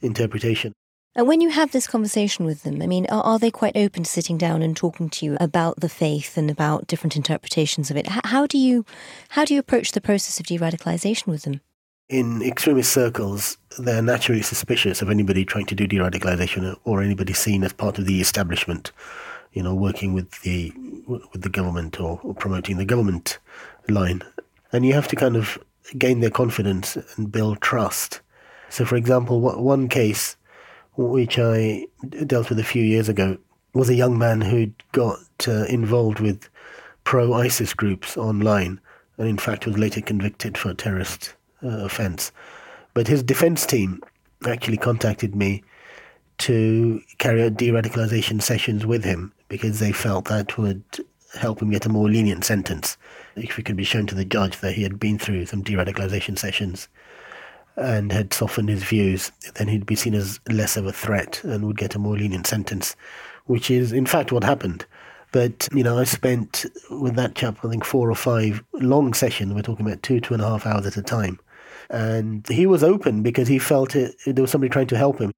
interpretation. 0.00 0.72
And 1.16 1.26
when 1.26 1.40
you 1.40 1.50
have 1.50 1.72
this 1.72 1.88
conversation 1.88 2.44
with 2.44 2.62
them, 2.62 2.80
I 2.80 2.86
mean, 2.86 3.06
are, 3.06 3.22
are, 3.22 3.38
they 3.38 3.50
quite 3.50 3.76
open 3.76 4.04
to 4.04 4.10
sitting 4.10 4.38
down 4.38 4.62
and 4.62 4.76
talking 4.76 5.10
to 5.10 5.26
you 5.26 5.36
about 5.40 5.80
the 5.80 5.88
faith 5.88 6.36
and 6.36 6.48
about 6.48 6.86
different 6.86 7.16
interpretations 7.16 7.90
of 7.90 7.96
it? 7.96 8.06
H- 8.08 8.20
how 8.24 8.46
do 8.46 8.56
you 8.56 8.84
how 9.30 9.44
do 9.44 9.52
you 9.52 9.60
approach 9.60 9.90
the 9.90 10.00
process 10.00 10.38
of 10.38 10.46
de-radicalization 10.46 11.26
with 11.26 11.42
them? 11.42 11.60
In 12.08 12.42
extremist 12.42 12.92
circles, 12.92 13.58
they're 13.78 14.02
naturally 14.02 14.42
suspicious 14.42 15.02
of 15.02 15.10
anybody 15.10 15.44
trying 15.44 15.66
to 15.66 15.74
do 15.74 15.86
de-radicalization 15.86 16.76
or 16.84 17.02
anybody 17.02 17.32
seen 17.32 17.64
as 17.64 17.72
part 17.72 17.98
of 17.98 18.06
the 18.06 18.20
establishment, 18.20 18.92
you 19.52 19.62
know, 19.62 19.74
working 19.74 20.12
with 20.12 20.30
the 20.42 20.72
with 21.06 21.42
the 21.42 21.48
government 21.48 22.00
or, 22.00 22.20
or 22.22 22.34
promoting 22.34 22.76
the 22.76 22.84
government 22.84 23.38
line. 23.88 24.22
And 24.72 24.86
you 24.86 24.94
have 24.94 25.08
to 25.08 25.16
kind 25.16 25.36
of 25.36 25.58
gain 25.98 26.20
their 26.20 26.30
confidence 26.30 26.96
and 27.16 27.32
build 27.32 27.60
trust. 27.60 28.20
So, 28.68 28.84
for 28.84 28.96
example, 28.96 29.40
one 29.40 29.88
case 29.88 30.36
which 30.96 31.38
I 31.38 31.86
dealt 32.26 32.48
with 32.48 32.58
a 32.58 32.64
few 32.64 32.82
years 32.82 33.08
ago, 33.08 33.38
was 33.72 33.88
a 33.88 33.94
young 33.94 34.18
man 34.18 34.40
who'd 34.40 34.74
got 34.92 35.20
uh, 35.46 35.64
involved 35.64 36.20
with 36.20 36.48
pro 37.04 37.32
ISIS 37.32 37.72
groups 37.72 38.16
online 38.16 38.80
and, 39.16 39.28
in 39.28 39.38
fact, 39.38 39.66
was 39.66 39.78
later 39.78 40.00
convicted 40.00 40.58
for 40.58 40.70
a 40.70 40.74
terrorist 40.74 41.34
uh, 41.62 41.84
offense. 41.84 42.32
But 42.94 43.06
his 43.06 43.22
defense 43.22 43.64
team 43.64 44.02
actually 44.46 44.76
contacted 44.76 45.34
me 45.34 45.62
to 46.38 47.00
carry 47.18 47.44
out 47.44 47.56
de 47.56 47.68
radicalisation 47.68 48.42
sessions 48.42 48.86
with 48.86 49.04
him 49.04 49.32
because 49.50 49.80
they 49.80 49.92
felt 49.92 50.24
that 50.26 50.56
would 50.56 50.82
help 51.34 51.60
him 51.60 51.70
get 51.70 51.84
a 51.84 51.90
more 51.90 52.08
lenient 52.08 52.44
sentence 52.44 52.96
if 53.36 53.56
he 53.56 53.62
could 53.62 53.76
be 53.76 53.84
shown 53.84 54.06
to 54.06 54.14
the 54.14 54.24
judge 54.24 54.58
that 54.60 54.72
he 54.72 54.82
had 54.82 54.98
been 54.98 55.18
through 55.18 55.44
some 55.44 55.62
de 55.62 55.74
radicalization 55.74 56.38
sessions 56.38 56.88
and 57.76 58.12
had 58.12 58.32
softened 58.32 58.68
his 58.68 58.82
views, 58.82 59.30
then 59.56 59.68
he'd 59.68 59.86
be 59.86 59.94
seen 59.94 60.14
as 60.14 60.40
less 60.48 60.76
of 60.76 60.86
a 60.86 60.92
threat 60.92 61.42
and 61.44 61.66
would 61.66 61.76
get 61.76 61.94
a 61.94 61.98
more 61.98 62.16
lenient 62.16 62.46
sentence, 62.46 62.96
which 63.46 63.70
is 63.70 63.92
in 63.92 64.06
fact 64.06 64.32
what 64.32 64.44
happened. 64.44 64.86
But, 65.32 65.68
you 65.72 65.84
know, 65.84 65.98
I 65.98 66.04
spent 66.04 66.66
with 66.90 67.14
that 67.14 67.36
chap, 67.36 67.58
I 67.64 67.68
think, 67.68 67.84
four 67.84 68.10
or 68.10 68.16
five 68.16 68.62
long 68.74 69.14
sessions. 69.14 69.54
We're 69.54 69.62
talking 69.62 69.86
about 69.86 70.02
two, 70.02 70.20
two 70.20 70.34
and 70.34 70.42
a 70.42 70.48
half 70.48 70.66
hours 70.66 70.86
at 70.86 70.96
a 70.96 71.02
time. 71.02 71.38
And 71.88 72.46
he 72.48 72.66
was 72.66 72.82
open 72.82 73.22
because 73.22 73.46
he 73.46 73.58
felt 73.58 73.94
it, 73.94 74.16
there 74.26 74.42
was 74.42 74.50
somebody 74.50 74.70
trying 74.70 74.88
to 74.88 74.98
help 74.98 75.20
him. 75.20 75.30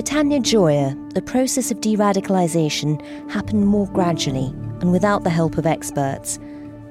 For 0.00 0.06
Tania 0.06 0.40
Joya, 0.40 0.96
the 1.12 1.20
process 1.20 1.70
of 1.70 1.82
de 1.82 1.94
radicalisation 1.94 3.30
happened 3.30 3.66
more 3.66 3.86
gradually 3.88 4.46
and 4.80 4.92
without 4.92 5.24
the 5.24 5.30
help 5.30 5.58
of 5.58 5.66
experts– 5.66 6.38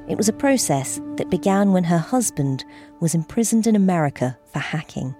It 0.09 0.17
was 0.17 0.27
a 0.27 0.33
process 0.33 0.99
that 1.17 1.29
began 1.29 1.71
when 1.71 1.83
her 1.83 1.99
husband 1.99 2.65
was 2.99 3.13
imprisoned 3.13 3.67
in 3.67 3.75
America 3.75 4.35
for 4.51 4.57
hacking. 4.57 5.15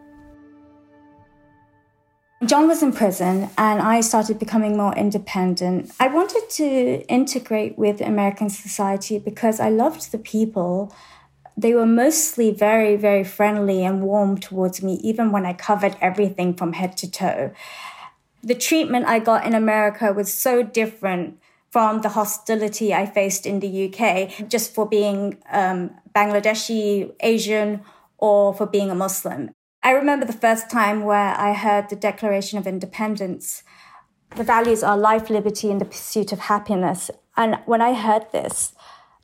John 2.45 2.67
was 2.67 2.82
in 2.82 2.91
prison 2.93 3.49
and 3.58 3.82
I 3.82 4.02
started 4.02 4.39
becoming 4.39 4.75
more 4.75 4.95
independent. 4.95 5.91
I 5.99 6.08
wanted 6.08 6.49
to 6.52 7.06
integrate 7.08 7.78
with 7.78 8.02
American 8.02 8.49
society 8.49 9.19
because 9.19 9.60
I 9.60 9.69
loved 9.69 10.12
the 10.12 10.17
people. 10.17 10.91
They 11.60 11.74
were 11.74 11.86
mostly 11.86 12.52
very, 12.52 12.95
very 12.95 13.26
friendly 13.26 13.84
and 13.84 14.02
warm 14.02 14.38
towards 14.38 14.82
me, 14.82 14.93
even 15.04 15.34
when 15.34 15.45
I 15.45 15.52
covered 15.52 15.98
everything 16.00 16.54
from 16.54 16.72
head 16.72 16.95
to 16.98 17.12
toe. 17.12 17.52
The 18.41 18.56
treatment 18.56 19.08
I 19.08 19.19
got 19.19 19.45
in 19.45 19.54
America 19.54 20.13
was 20.13 20.32
so 20.32 20.63
different 20.63 21.38
from 21.69 22.00
the 22.00 22.10
hostility 22.10 22.93
I 22.93 23.06
faced 23.06 23.45
in 23.45 23.60
the 23.60 23.88
UK 23.88 24.48
just 24.48 24.74
for 24.74 24.88
being 24.88 25.38
um, 25.52 25.91
Bangladeshi, 26.15 27.12
Asian, 27.19 27.82
or 28.17 28.54
for 28.54 28.65
being 28.65 28.89
a 28.89 28.95
Muslim. 28.95 29.52
I 29.84 29.91
remember 29.91 30.26
the 30.26 30.32
first 30.48 30.69
time 30.69 31.04
where 31.04 31.36
I 31.38 31.52
heard 31.52 31.89
the 31.89 31.98
Declaration 31.98 32.58
of 32.58 32.67
Independence. 32.67 33.63
The 34.38 34.45
values 34.45 34.82
are 34.82 34.98
life, 34.98 35.30
liberty, 35.30 35.69
and 35.69 35.82
the 35.82 35.91
pursuit 35.93 36.32
of 36.32 36.39
happiness. 36.39 37.12
And 37.36 37.60
when 37.65 37.82
I 37.82 37.95
heard 37.95 38.32
this, 38.32 38.74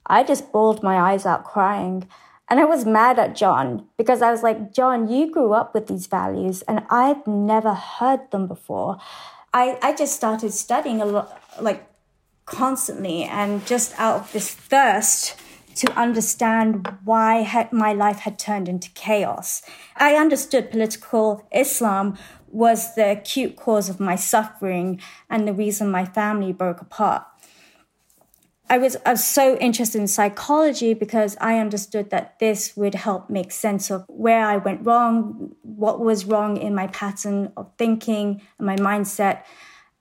I 0.06 0.24
just 0.24 0.52
bawled 0.52 0.84
my 0.84 0.98
eyes 0.98 1.26
out 1.26 1.45
crying. 1.45 2.10
And 2.47 2.60
I 2.60 2.65
was 2.65 2.86
mad 2.86 3.17
at 3.17 3.36
John 3.36 3.88
because 3.97 4.21
I 4.21 4.31
was 4.31 4.43
like, 4.43 4.71
John, 4.71 5.08
you 5.08 5.31
grew 5.31 5.53
up 5.53 5.73
with 5.73 5.88
these 5.88 6.08
values 6.08 6.62
and 6.63 6.86
I've 6.89 7.25
never 7.25 7.73
heard 7.73 8.29
them 8.31 8.47
before. 8.47 8.99
I, 9.53 9.79
I 9.81 9.95
just 9.95 10.15
started 10.15 10.53
studying 10.53 11.01
a 11.01 11.05
lot, 11.05 11.41
like 11.60 11.88
constantly, 12.45 13.23
and 13.23 13.65
just 13.65 13.97
out 13.99 14.21
of 14.21 14.31
this 14.31 14.53
thirst 14.53 15.36
to 15.75 15.91
understand 15.99 16.88
why 17.03 17.67
my 17.71 17.93
life 17.93 18.19
had 18.19 18.39
turned 18.39 18.69
into 18.69 18.89
chaos. 18.91 19.62
I 19.97 20.15
understood 20.15 20.71
political 20.71 21.45
Islam 21.51 22.17
was 22.47 22.95
the 22.95 23.12
acute 23.12 23.58
cause 23.58 23.89
of 23.89 23.99
my 23.99 24.15
suffering 24.15 25.01
and 25.29 25.47
the 25.47 25.53
reason 25.53 25.91
my 25.91 26.05
family 26.05 26.53
broke 26.53 26.79
apart. 26.79 27.25
I 28.67 28.80
was, 28.80 28.97
I 29.06 29.12
was 29.12 29.23
so 29.23 29.58
interested 29.58 30.01
in 30.01 30.08
psychology 30.08 30.95
because 30.95 31.38
I 31.39 31.60
understood 31.60 32.10
that 32.10 32.39
this 32.39 32.75
would 32.75 32.95
help 32.95 33.30
make 33.30 33.51
sense 33.51 33.91
of 33.91 34.06
where 34.08 34.43
I 34.43 34.58
went 34.58 34.84
wrong, 34.84 35.56
what 35.62 35.99
was 35.99 36.25
wrong 36.25 36.58
in 36.58 36.73
my 36.73 36.88
pattern 36.88 37.51
of 37.58 37.71
thinking 37.78 38.41
and 38.58 38.65
my 38.65 38.75
mindset, 38.75 39.43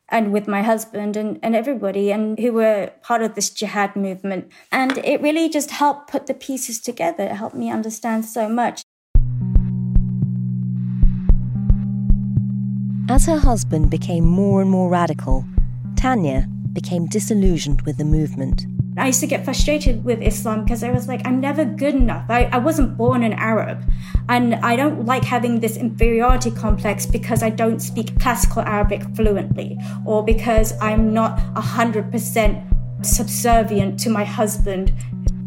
and 0.08 0.32
with 0.32 0.48
my 0.48 0.62
husband 0.62 1.14
and, 1.14 1.38
and 1.42 1.54
everybody 1.54 2.10
and 2.10 2.38
who 2.38 2.54
were 2.54 2.90
part 3.02 3.20
of 3.20 3.34
this 3.34 3.50
jihad 3.50 3.96
movement. 3.96 4.50
And 4.72 4.96
it 4.98 5.20
really 5.20 5.50
just 5.50 5.70
helped 5.70 6.10
put 6.10 6.26
the 6.26 6.34
pieces 6.34 6.80
together. 6.80 7.24
It 7.24 7.32
helped 7.32 7.56
me 7.56 7.70
understand 7.70 8.24
so 8.24 8.48
much. 8.48 8.82
As 13.10 13.26
her 13.26 13.38
husband 13.38 13.90
became 13.90 14.24
more 14.24 14.62
and 14.62 14.70
more 14.70 14.88
radical, 14.88 15.44
Tania 15.96 16.48
became 16.74 17.06
disillusioned 17.06 17.82
with 17.82 17.96
the 17.96 18.04
movement. 18.04 18.66
I 18.96 19.06
used 19.06 19.20
to 19.20 19.26
get 19.26 19.44
frustrated 19.44 20.04
with 20.04 20.22
Islam 20.22 20.64
because 20.64 20.84
I 20.84 20.90
was 20.90 21.08
like, 21.08 21.22
I'm 21.24 21.40
never 21.40 21.64
good 21.64 21.94
enough. 21.94 22.26
I, 22.28 22.44
I 22.44 22.58
wasn't 22.58 22.96
born 22.96 23.24
an 23.24 23.32
Arab. 23.32 23.82
And 24.28 24.54
I 24.56 24.76
don't 24.76 25.04
like 25.04 25.24
having 25.24 25.60
this 25.60 25.76
inferiority 25.76 26.50
complex 26.50 27.04
because 27.04 27.42
I 27.42 27.50
don't 27.50 27.80
speak 27.80 28.18
classical 28.20 28.62
Arabic 28.62 29.02
fluently 29.16 29.78
or 30.04 30.24
because 30.24 30.74
I'm 30.80 31.12
not 31.12 31.38
100% 31.54 33.04
subservient 33.04 33.98
to 34.00 34.10
my 34.10 34.24
husband 34.24 34.92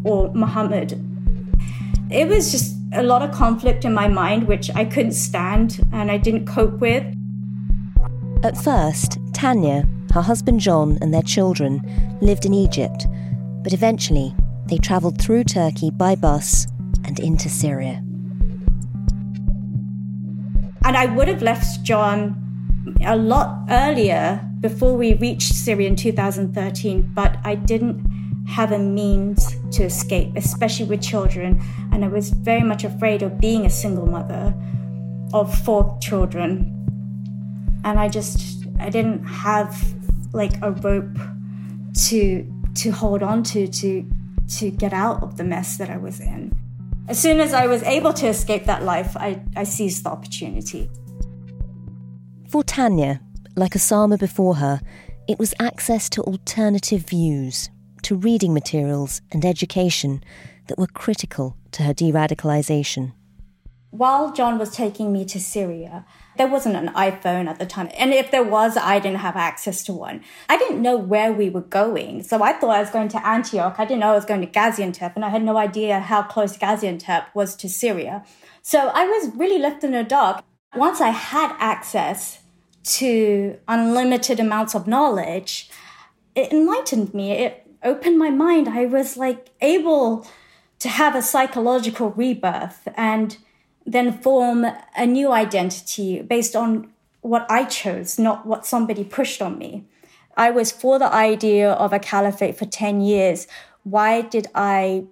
or 0.04 0.34
Muhammad. 0.34 1.02
It 2.10 2.28
was 2.28 2.52
just 2.52 2.76
a 2.94 3.04
lot 3.04 3.22
of 3.22 3.32
conflict 3.32 3.86
in 3.86 3.94
my 3.94 4.08
mind, 4.08 4.48
which 4.48 4.70
I 4.76 4.86
couldn't 4.86 5.14
stand 5.14 5.86
and 5.94 6.12
I 6.12 6.18
didn't 6.18 6.48
cope 6.48 6.80
with. 6.80 7.04
At 8.44 8.58
first, 8.58 9.18
Tania, 9.34 9.88
her 10.12 10.22
husband 10.22 10.60
John, 10.60 10.98
and 11.02 11.14
their 11.14 11.22
children 11.22 11.82
lived 12.22 12.46
in 12.46 12.54
Egypt 12.54 13.08
but 13.68 13.74
eventually 13.74 14.34
they 14.68 14.78
travelled 14.78 15.22
through 15.22 15.44
Turkey 15.44 15.90
by 15.92 16.16
bus 16.16 16.68
and 17.04 17.20
into 17.20 17.50
Syria. 17.50 18.02
And 20.86 20.96
I 20.96 21.08
would 21.08 21.28
have 21.28 21.42
left 21.42 21.84
John 21.84 22.96
a 23.06 23.18
lot 23.18 23.66
earlier 23.70 24.42
before 24.62 24.96
we 24.96 25.16
reached 25.16 25.54
Syria 25.54 25.90
in 25.90 25.98
2013, 25.98 27.12
but 27.14 27.40
I 27.44 27.56
didn't 27.56 28.06
have 28.48 28.72
a 28.72 28.80
means 28.80 29.54
to 29.72 29.84
escape, 29.84 30.32
especially 30.38 30.86
with 30.86 31.02
children. 31.02 31.62
And 31.92 32.06
I 32.06 32.08
was 32.08 32.30
very 32.30 32.64
much 32.64 32.86
afraid 32.86 33.22
of 33.22 33.38
being 33.42 33.66
a 33.66 33.70
single 33.70 34.06
mother 34.06 34.56
of 35.34 35.54
four 35.66 35.98
children. 36.02 36.74
And 37.84 38.00
I 38.00 38.08
just, 38.08 38.66
I 38.80 38.90
didn't 38.90 39.24
have 39.26 39.82
like 40.34 40.62
a 40.62 40.72
rope 40.72 41.18
to 42.08 42.54
to 42.76 42.92
hold 42.92 43.24
on 43.24 43.44
to 43.44 43.68
to 43.68 44.10
to 44.60 44.70
get 44.70 44.94
out 44.94 45.24
of 45.24 45.38
the 45.38 45.44
mess 45.44 45.78
that 45.78 45.90
I 45.90 45.98
was 45.98 46.20
in. 46.20 46.58
As 47.08 47.20
soon 47.20 47.40
as 47.40 47.54
I 47.54 47.68
was 47.68 47.84
able 47.84 48.14
to 48.14 48.28
escape 48.28 48.66
that 48.66 48.84
life, 48.84 49.16
I, 49.16 49.42
I 49.56 49.64
seized 49.64 50.04
the 50.04 50.10
opportunity. 50.10 50.90
For 52.50 52.64
Tania, 52.64 53.22
like 53.56 53.74
Usama 53.74 54.20
before 54.20 54.56
her, 54.56 54.82
it 55.28 55.40
was 55.40 55.54
access 55.60 56.10
to 56.10 56.22
alternative 56.24 57.02
views, 57.02 57.70
to 58.04 58.16
reading 58.16 58.54
materials 58.54 59.22
and 59.32 59.46
education 59.46 60.24
that 60.68 60.78
were 60.78 60.88
critical 60.88 61.56
to 61.72 61.84
her 61.84 61.94
de 61.94 62.12
radicalisation. 62.12 63.14
While 63.92 64.34
John 64.34 64.58
was 64.58 64.72
taking 64.72 65.12
me 65.12 65.26
to 65.26 65.40
Syria, 65.40 66.06
there 66.38 66.48
wasn't 66.48 66.76
an 66.76 66.90
iPhone 66.90 67.48
at 67.48 67.60
the 67.60 67.66
time. 67.66 67.90
And 67.98 68.14
if 68.14 68.32
there 68.32 68.44
was, 68.44 68.78
I 68.78 69.00
didn't 69.00 69.20
have 69.20 69.36
access 69.36 69.84
to 69.86 69.94
one. 69.94 70.24
I 70.48 70.58
didn't 70.58 70.82
know 70.82 70.98
where 70.98 71.32
we 71.34 71.50
were 71.50 71.62
going. 71.62 72.24
So 72.24 72.42
I 72.42 72.54
thought 72.54 72.76
I 72.76 72.80
was 72.80 72.90
going 72.90 73.10
to 73.10 73.28
Antioch. 73.28 73.76
I 73.78 73.86
didn't 73.86 74.00
know 74.00 74.12
I 74.12 74.16
was 74.16 74.26
going 74.26 74.42
to 74.42 74.48
Gaziantep. 74.48 75.14
And 75.16 75.26
I 75.26 75.30
had 75.30 75.44
no 75.44 75.58
idea 75.58 76.00
how 76.00 76.24
close 76.24 76.58
Gaziantep 76.58 77.28
was 77.34 77.56
to 77.58 77.70
Syria. 77.70 78.24
So 78.62 78.92
I 78.94 79.06
was 79.06 79.36
really 79.36 79.60
left 79.60 79.84
in 79.84 79.92
the 79.92 80.04
dark. 80.04 80.44
Once 80.76 81.02
I 81.02 81.10
had 81.10 81.56
access 81.60 82.40
to 82.84 83.58
unlimited 83.68 84.40
amounts 84.40 84.76
of 84.76 84.88
knowledge, 84.88 85.70
it 86.36 86.52
enlightened 86.52 87.14
me. 87.14 87.32
It 87.32 87.68
opened 87.84 88.18
my 88.18 88.30
mind. 88.30 88.70
I 88.70 88.86
was 88.86 89.18
like 89.18 89.50
able 89.62 90.28
to 90.80 90.90
have 90.90 91.16
a 91.16 91.22
psychological 91.22 92.12
rebirth 92.12 92.88
and 92.96 93.38
then 93.88 94.12
form 94.12 94.68
a 94.98 95.06
new 95.08 95.32
identity 95.32 96.22
based 96.22 96.56
on 96.56 96.92
what 97.22 97.50
I 97.50 97.64
chose, 97.64 98.20
not 98.20 98.46
what 98.46 98.66
somebody 98.66 99.04
pushed 99.04 99.42
on 99.42 99.58
me. 99.58 99.86
I 100.36 100.52
was 100.52 100.72
for 100.72 101.00
the 101.00 101.12
idea 101.12 101.72
of 101.72 101.94
a 101.94 102.00
caliphate 102.00 102.58
for 102.58 102.66
10 102.66 103.02
years. 103.02 103.48
Why 103.84 104.22
did 104.22 104.48
I 104.54 105.06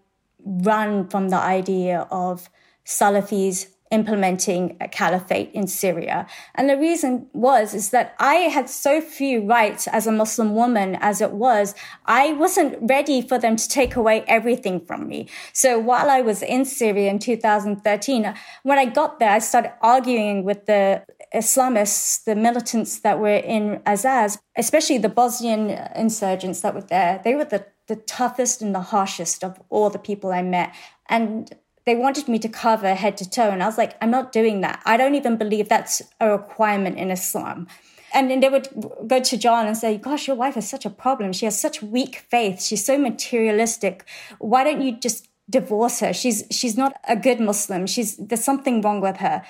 run 0.46 1.08
from 1.08 1.30
the 1.30 1.38
idea 1.38 2.08
of 2.12 2.50
Salafis 2.86 3.68
implementing 4.00 4.62
a 4.80 4.88
caliphate 4.88 5.50
in 5.60 5.66
Syria. 5.68 6.28
And 6.56 6.70
the 6.70 6.78
reason 6.78 7.12
was, 7.34 7.74
is 7.74 7.88
that 7.96 8.08
I 8.20 8.36
had 8.56 8.70
so 8.70 8.94
few 9.02 9.36
rights 9.58 9.88
as 9.88 10.06
a 10.06 10.12
Muslim 10.12 10.50
woman 10.62 10.90
as 11.10 11.22
it 11.22 11.32
was. 11.32 11.74
I 12.06 12.34
wasn't 12.34 12.78
ready 12.96 13.20
for 13.30 13.38
them 13.44 13.56
to 13.56 13.68
take 13.80 13.96
away 13.96 14.18
everything 14.38 14.78
from 14.88 15.08
me. 15.08 15.20
So 15.54 15.80
while 15.80 16.10
I 16.18 16.22
was 16.22 16.40
in 16.42 16.66
Syria 16.66 17.10
in 17.10 17.20
2013, 17.20 18.34
when 18.64 18.78
I 18.78 18.86
got 18.86 19.20
there, 19.20 19.32
I 19.32 19.40
started 19.40 19.74
arguing 19.82 20.44
with 20.44 20.66
the 20.66 21.04
Islamists, 21.34 22.24
the 22.24 22.36
militants 22.36 23.00
that 23.00 23.20
were 23.20 23.42
in 23.56 23.64
Azaz, 23.94 24.38
especially 24.58 25.00
the 25.00 25.10
Bosnian 25.10 25.64
insurgents 25.96 26.62
that 26.62 26.74
were 26.76 26.88
there. 26.96 27.22
They 27.24 27.36
were 27.36 27.46
the 27.46 27.66
the 27.88 27.96
toughest 27.96 28.62
and 28.62 28.74
the 28.74 28.82
harshest 28.82 29.44
of 29.44 29.62
all 29.70 29.90
the 29.90 30.00
people 30.00 30.32
I 30.32 30.42
met. 30.42 30.74
And 31.08 31.54
they 31.86 31.96
wanted 31.96 32.28
me 32.28 32.40
to 32.40 32.50
cover 32.50 32.94
head 32.96 33.16
to 33.18 33.30
toe. 33.30 33.50
And 33.50 33.62
I 33.62 33.68
was 33.68 33.78
like, 33.78 33.96
I'm 34.02 34.12
not 34.12 34.32
doing 34.32 34.62
that. 34.62 34.82
I 34.86 34.98
don't 34.98 35.16
even 35.16 35.38
believe 35.38 35.70
that's 35.70 36.02
a 36.20 36.32
requirement 36.32 36.98
in 36.98 37.12
Islam. 37.12 37.68
And 38.14 38.32
then 38.32 38.40
they 38.40 38.50
would 38.50 38.70
go 39.08 39.20
to 39.20 39.38
John 39.38 39.68
and 39.68 39.78
say, 39.78 39.98
Gosh, 39.98 40.28
your 40.28 40.38
wife 40.38 40.56
has 40.56 40.68
such 40.68 40.86
a 40.86 40.90
problem. 40.90 41.34
She 41.34 41.46
has 41.46 41.60
such 41.60 41.84
weak 41.84 42.26
faith. 42.30 42.62
She's 42.62 42.84
so 42.86 42.98
materialistic. 42.98 44.06
Why 44.40 44.64
don't 44.64 44.82
you 44.82 44.98
just 44.98 45.28
divorce 45.50 46.00
her? 46.00 46.14
She's 46.14 46.46
she's 46.50 46.78
not 46.78 46.96
a 47.08 47.16
good 47.16 47.40
Muslim. 47.40 47.86
She's 47.86 48.16
there's 48.16 48.44
something 48.44 48.82
wrong 48.82 49.02
with 49.02 49.18
her. 49.18 49.44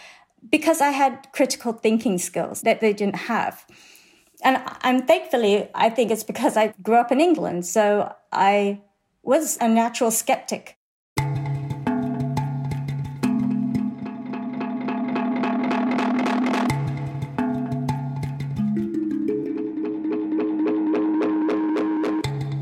Because 0.50 0.82
I 0.82 0.90
had 0.90 1.28
critical 1.32 1.74
thinking 1.74 2.18
skills 2.18 2.62
that 2.62 2.82
they 2.82 2.92
didn't 2.92 3.16
have. 3.16 3.66
And 4.44 4.62
I'm 4.82 5.06
thankfully, 5.06 5.70
I 5.74 5.90
think 5.90 6.12
it's 6.12 6.24
because 6.24 6.58
I 6.58 6.74
grew 6.82 6.96
up 6.96 7.12
in 7.12 7.22
England. 7.22 7.66
So 7.66 8.14
I 8.32 8.82
was 9.24 9.58
a 9.62 9.68
natural 9.68 10.12
skeptic. 10.12 10.78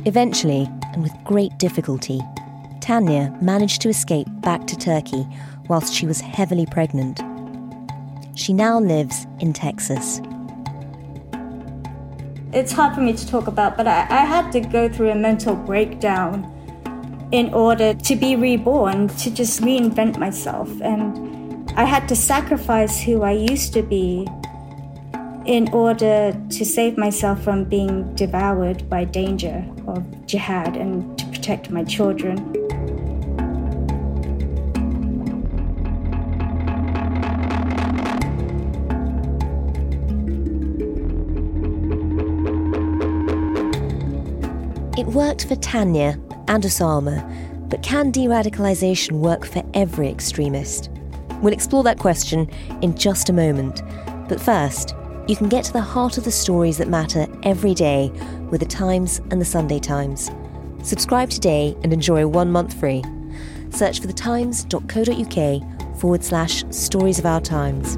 Eventually, 0.05 0.69
and 0.91 1.01
with 1.01 1.13
great 1.23 1.57
difficulty, 1.57 2.19
Tania 2.81 3.33
managed 3.41 3.81
to 3.83 3.89
escape 3.89 4.27
back 4.41 4.67
to 4.67 4.75
Turkey 4.75 5.25
whilst 5.69 5.93
she 5.93 6.05
was 6.05 6.19
heavily 6.19 6.65
pregnant. 6.65 7.21
She 8.35 8.51
now 8.51 8.81
lives 8.81 9.25
in 9.39 9.53
Texas. 9.53 10.19
It's 12.51 12.73
hard 12.73 12.95
for 12.95 12.99
me 12.99 13.13
to 13.13 13.27
talk 13.27 13.47
about, 13.47 13.77
but 13.77 13.87
I, 13.87 14.01
I 14.09 14.25
had 14.25 14.51
to 14.51 14.59
go 14.59 14.89
through 14.89 15.11
a 15.11 15.15
mental 15.15 15.55
breakdown 15.55 16.49
in 17.31 17.53
order 17.53 17.93
to 17.93 18.15
be 18.17 18.35
reborn, 18.35 19.07
to 19.07 19.31
just 19.31 19.61
reinvent 19.61 20.17
myself. 20.17 20.69
And 20.81 21.71
I 21.77 21.85
had 21.85 22.09
to 22.09 22.15
sacrifice 22.15 23.01
who 23.01 23.21
I 23.23 23.31
used 23.31 23.71
to 23.73 23.81
be 23.81 24.27
in 25.45 25.69
order 25.71 26.37
to 26.49 26.65
save 26.65 26.97
myself 26.97 27.41
from 27.41 27.63
being 27.63 28.13
devoured 28.15 28.89
by 28.89 29.05
danger 29.05 29.65
jihad 30.33 30.75
and 30.75 31.15
to 31.19 31.27
protect 31.27 31.69
my 31.69 31.83
children. 31.83 32.39
It 44.97 45.05
worked 45.05 45.45
for 45.45 45.55
Tania 45.57 46.19
and 46.47 46.63
Usama, 46.63 47.21
but 47.69 47.83
can 47.83 48.09
de 48.09 48.25
radicalisation 48.25 49.19
work 49.19 49.45
for 49.45 49.61
every 49.75 50.09
extremist? 50.09 50.89
We'll 51.43 51.53
explore 51.53 51.83
that 51.83 51.99
question 51.99 52.49
in 52.81 52.97
just 52.97 53.29
a 53.29 53.33
moment. 53.33 53.83
But 54.27 54.41
first, 54.41 54.95
you 55.27 55.35
can 55.35 55.47
get 55.47 55.63
to 55.65 55.73
the 55.73 55.81
heart 55.81 56.17
of 56.17 56.23
the 56.25 56.31
stories 56.31 56.77
that 56.77 56.87
matter 56.87 57.27
every 57.43 57.73
day 57.73 58.11
with 58.49 58.59
the 58.59 58.65
Times 58.65 59.19
and 59.31 59.39
the 59.39 59.45
Sunday 59.45 59.79
Times. 59.79 60.29
Subscribe 60.83 61.29
today 61.29 61.77
and 61.83 61.93
enjoy 61.93 62.27
one 62.27 62.51
month 62.51 62.77
free. 62.77 63.03
Search 63.69 64.01
for 64.01 64.07
thetimes.co.uk 64.07 65.97
forward 65.99 66.23
slash 66.23 66.63
stories 66.69 67.19
of 67.19 67.25
our 67.25 67.39
times. 67.39 67.97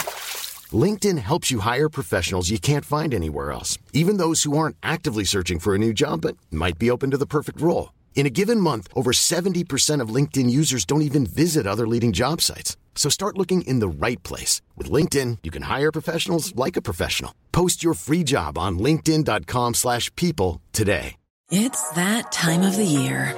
LinkedIn 0.73 1.17
helps 1.17 1.49
you 1.49 1.59
hire 1.59 1.89
professionals 1.89 2.49
you 2.49 2.59
can't 2.59 2.85
find 2.85 3.13
anywhere 3.13 3.51
else, 3.51 3.79
even 3.91 4.17
those 4.17 4.43
who 4.43 4.55
aren't 4.55 4.77
actively 4.83 5.23
searching 5.23 5.57
for 5.57 5.73
a 5.73 5.79
new 5.79 5.93
job 5.93 6.21
but 6.21 6.37
might 6.51 6.77
be 6.77 6.91
open 6.91 7.09
to 7.09 7.17
the 7.17 7.25
perfect 7.25 7.59
role. 7.59 7.93
In 8.13 8.25
a 8.27 8.29
given 8.29 8.59
month, 8.59 8.87
over 8.93 9.11
70% 9.11 10.01
of 10.01 10.13
LinkedIn 10.15 10.49
users 10.49 10.85
don't 10.85 11.01
even 11.01 11.25
visit 11.25 11.65
other 11.65 11.87
leading 11.87 12.11
job 12.11 12.41
sites. 12.41 12.77
So 12.93 13.09
start 13.09 13.37
looking 13.37 13.63
in 13.63 13.79
the 13.79 13.87
right 13.87 14.21
place. 14.21 14.61
With 14.77 14.91
LinkedIn, 14.91 15.39
you 15.41 15.49
can 15.49 15.63
hire 15.63 15.91
professionals 15.91 16.55
like 16.55 16.77
a 16.77 16.81
professional. 16.83 17.33
Post 17.51 17.83
your 17.83 17.95
free 17.95 18.23
job 18.23 18.57
on 18.59 18.77
linkedin.com 18.77 19.73
slash 19.73 20.13
people 20.15 20.61
today. 20.71 21.15
It's 21.49 21.89
that 21.91 22.31
time 22.31 22.61
of 22.61 22.77
the 22.77 22.85
year. 22.85 23.35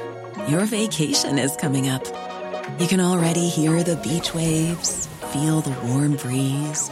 Your 0.48 0.66
vacation 0.66 1.40
is 1.40 1.56
coming 1.56 1.90
up. 1.90 2.04
You 2.80 2.88
can 2.88 3.00
already 3.00 3.50
hear 3.50 3.82
the 3.82 3.96
beach 3.98 4.36
waves, 4.36 5.08
feel 5.32 5.62
the 5.62 5.76
warm 5.88 6.16
breeze 6.18 6.92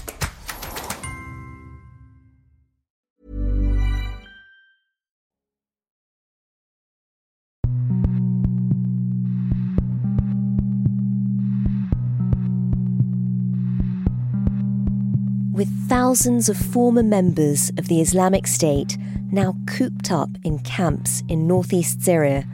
with 15.61 15.87
thousands 15.87 16.49
of 16.49 16.57
former 16.57 17.03
members 17.03 17.71
of 17.77 17.87
the 17.87 18.01
Islamic 18.01 18.47
State 18.47 18.97
now 19.31 19.55
cooped 19.67 20.11
up 20.11 20.29
in 20.43 20.57
camps 20.63 21.21
in 21.27 21.45
northeast 21.45 22.01
Syria, 22.01 22.47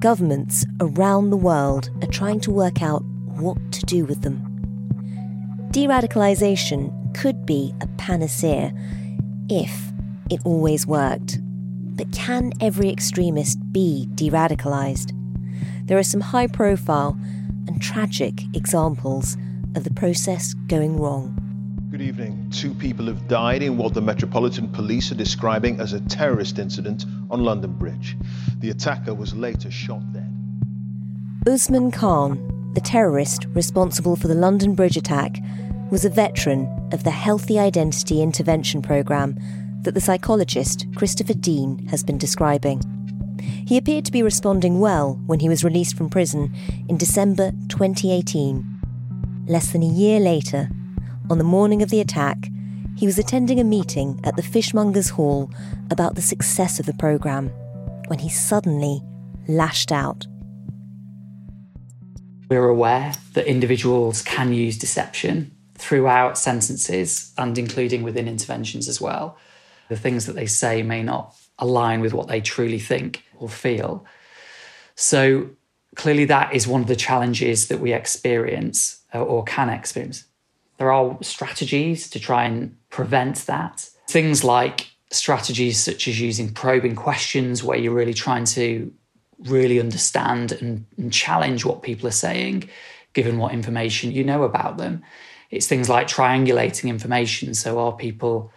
governments 0.00 0.66
around 0.78 1.30
the 1.30 1.36
world 1.38 1.88
are 2.02 2.08
trying 2.08 2.38
to 2.40 2.50
work 2.50 2.82
out 2.82 3.02
what 3.38 3.56
to 3.72 3.80
do 3.86 4.04
with 4.04 4.20
them. 4.20 4.36
De 5.70 5.86
radicalisation 5.86 6.92
could 7.14 7.46
be 7.46 7.72
a 7.80 7.86
panacea 7.96 8.74
if 9.48 9.72
it 10.28 10.42
always 10.44 10.86
worked. 10.86 11.38
But 11.96 12.12
can 12.12 12.52
every 12.60 12.90
extremist 12.90 13.58
be 13.72 14.10
de 14.14 14.28
radicalised? 14.28 15.16
There 15.86 15.96
are 15.96 16.02
some 16.02 16.20
high 16.20 16.48
profile 16.48 17.18
and 17.66 17.80
tragic 17.80 18.42
examples 18.52 19.38
of 19.74 19.84
the 19.84 19.94
process 19.94 20.52
going 20.66 20.98
wrong. 21.00 21.41
Good 22.02 22.08
evening. 22.08 22.50
Two 22.50 22.74
people 22.74 23.06
have 23.06 23.28
died 23.28 23.62
in 23.62 23.76
what 23.76 23.94
the 23.94 24.00
Metropolitan 24.00 24.66
Police 24.66 25.12
are 25.12 25.14
describing 25.14 25.78
as 25.78 25.92
a 25.92 26.00
terrorist 26.00 26.58
incident 26.58 27.04
on 27.30 27.44
London 27.44 27.74
Bridge. 27.74 28.16
The 28.58 28.70
attacker 28.70 29.14
was 29.14 29.36
later 29.36 29.70
shot 29.70 30.12
dead. 30.12 30.28
Usman 31.46 31.92
Khan, 31.92 32.72
the 32.74 32.80
terrorist 32.80 33.46
responsible 33.54 34.16
for 34.16 34.26
the 34.26 34.34
London 34.34 34.74
Bridge 34.74 34.96
attack, 34.96 35.36
was 35.92 36.04
a 36.04 36.10
veteran 36.10 36.66
of 36.92 37.04
the 37.04 37.12
Healthy 37.12 37.56
Identity 37.60 38.20
Intervention 38.20 38.82
Programme 38.82 39.38
that 39.82 39.94
the 39.94 40.00
psychologist 40.00 40.86
Christopher 40.96 41.34
Dean 41.34 41.86
has 41.86 42.02
been 42.02 42.18
describing. 42.18 42.82
He 43.40 43.76
appeared 43.76 44.06
to 44.06 44.12
be 44.12 44.24
responding 44.24 44.80
well 44.80 45.20
when 45.26 45.38
he 45.38 45.48
was 45.48 45.62
released 45.62 45.96
from 45.96 46.10
prison 46.10 46.52
in 46.88 46.96
December 46.96 47.52
2018. 47.68 48.80
Less 49.46 49.70
than 49.70 49.84
a 49.84 49.86
year 49.86 50.18
later, 50.18 50.68
on 51.32 51.38
the 51.38 51.44
morning 51.44 51.80
of 51.80 51.88
the 51.88 52.00
attack, 52.00 52.50
he 52.94 53.06
was 53.06 53.18
attending 53.18 53.58
a 53.58 53.64
meeting 53.64 54.20
at 54.22 54.36
the 54.36 54.42
Fishmongers 54.42 55.08
Hall 55.08 55.50
about 55.90 56.14
the 56.14 56.20
success 56.20 56.78
of 56.78 56.84
the 56.84 56.92
programme 56.92 57.48
when 58.08 58.18
he 58.18 58.28
suddenly 58.28 59.00
lashed 59.48 59.90
out. 59.90 60.26
We're 62.50 62.68
aware 62.68 63.14
that 63.32 63.46
individuals 63.46 64.20
can 64.20 64.52
use 64.52 64.76
deception 64.76 65.56
throughout 65.74 66.36
sentences 66.36 67.32
and 67.38 67.56
including 67.56 68.02
within 68.02 68.28
interventions 68.28 68.86
as 68.86 69.00
well. 69.00 69.38
The 69.88 69.96
things 69.96 70.26
that 70.26 70.34
they 70.34 70.44
say 70.44 70.82
may 70.82 71.02
not 71.02 71.34
align 71.58 72.02
with 72.02 72.12
what 72.12 72.28
they 72.28 72.42
truly 72.42 72.78
think 72.78 73.24
or 73.38 73.48
feel. 73.48 74.04
So, 74.96 75.48
clearly, 75.96 76.26
that 76.26 76.54
is 76.54 76.68
one 76.68 76.82
of 76.82 76.88
the 76.88 76.96
challenges 76.96 77.68
that 77.68 77.80
we 77.80 77.94
experience 77.94 79.02
uh, 79.14 79.22
or 79.22 79.44
can 79.44 79.70
experience 79.70 80.24
there 80.82 80.92
are 80.92 81.16
strategies 81.22 82.10
to 82.10 82.18
try 82.18 82.42
and 82.42 82.76
prevent 82.90 83.36
that. 83.46 83.88
Things 84.08 84.42
like 84.42 84.90
strategies 85.12 85.78
such 85.78 86.08
as 86.08 86.20
using 86.20 86.52
probing 86.52 86.96
questions, 86.96 87.62
where 87.62 87.78
you're 87.78 87.94
really 87.94 88.12
trying 88.12 88.46
to 88.46 88.92
really 89.44 89.78
understand 89.78 90.50
and, 90.50 90.84
and, 90.96 91.12
challenge 91.12 91.64
what 91.64 91.82
people 91.82 92.08
are 92.08 92.10
saying, 92.26 92.68
given 93.12 93.38
what 93.38 93.52
information 93.52 94.10
you 94.10 94.24
know 94.24 94.42
about 94.42 94.76
them. 94.76 95.04
It's 95.52 95.68
things 95.68 95.88
like 95.88 96.08
triangulating 96.08 96.88
information. 96.88 97.54
So, 97.54 97.78
are 97.78 97.92
people 97.92 98.52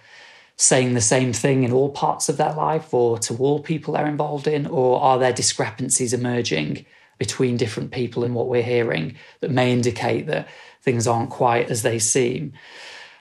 saying 0.56 0.96
the 0.96 1.02
same 1.02 1.32
thing 1.32 1.62
in 1.62 1.72
all 1.72 1.90
parts 1.90 2.28
of 2.28 2.38
their 2.38 2.54
life 2.54 2.92
or 2.92 3.20
to 3.20 3.38
all 3.38 3.60
people 3.60 3.94
they're 3.94 4.08
involved 4.08 4.48
in? 4.48 4.66
Or 4.66 5.00
are 5.00 5.20
there 5.20 5.34
discrepancies 5.34 6.12
emerging 6.12 6.88
between 7.20 7.56
different 7.56 7.92
people 7.92 8.24
and 8.24 8.34
what 8.34 8.48
we're 8.48 8.64
hearing 8.64 9.16
that 9.42 9.52
may 9.52 9.72
indicate 9.72 10.26
that 10.26 10.48
things 10.86 11.08
aren't 11.08 11.30
quite 11.30 11.70
as 11.70 11.82
they 11.82 12.00
seem. 12.00 12.54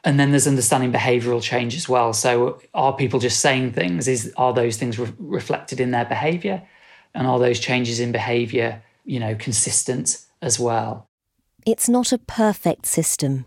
And 0.04 0.20
then 0.20 0.30
there's 0.30 0.46
understanding 0.46 0.92
behavioral 0.92 1.42
change 1.42 1.74
as 1.74 1.88
well. 1.88 2.12
So 2.12 2.60
are 2.74 2.94
people 2.94 3.18
just 3.18 3.40
saying 3.40 3.72
things? 3.72 4.06
Is 4.06 4.32
are 4.36 4.52
those 4.52 4.76
things 4.76 4.98
re- 4.98 5.12
reflected 5.18 5.80
in 5.80 5.90
their 5.90 6.04
behavior? 6.04 6.62
And 7.14 7.26
are 7.26 7.38
those 7.38 7.58
changes 7.58 7.98
in 8.00 8.12
behavior, 8.12 8.82
you 9.04 9.18
know, 9.18 9.34
consistent 9.34 10.18
as 10.42 10.60
well? 10.60 11.08
It's 11.64 11.88
not 11.88 12.12
a 12.12 12.18
perfect 12.18 12.84
system, 12.84 13.46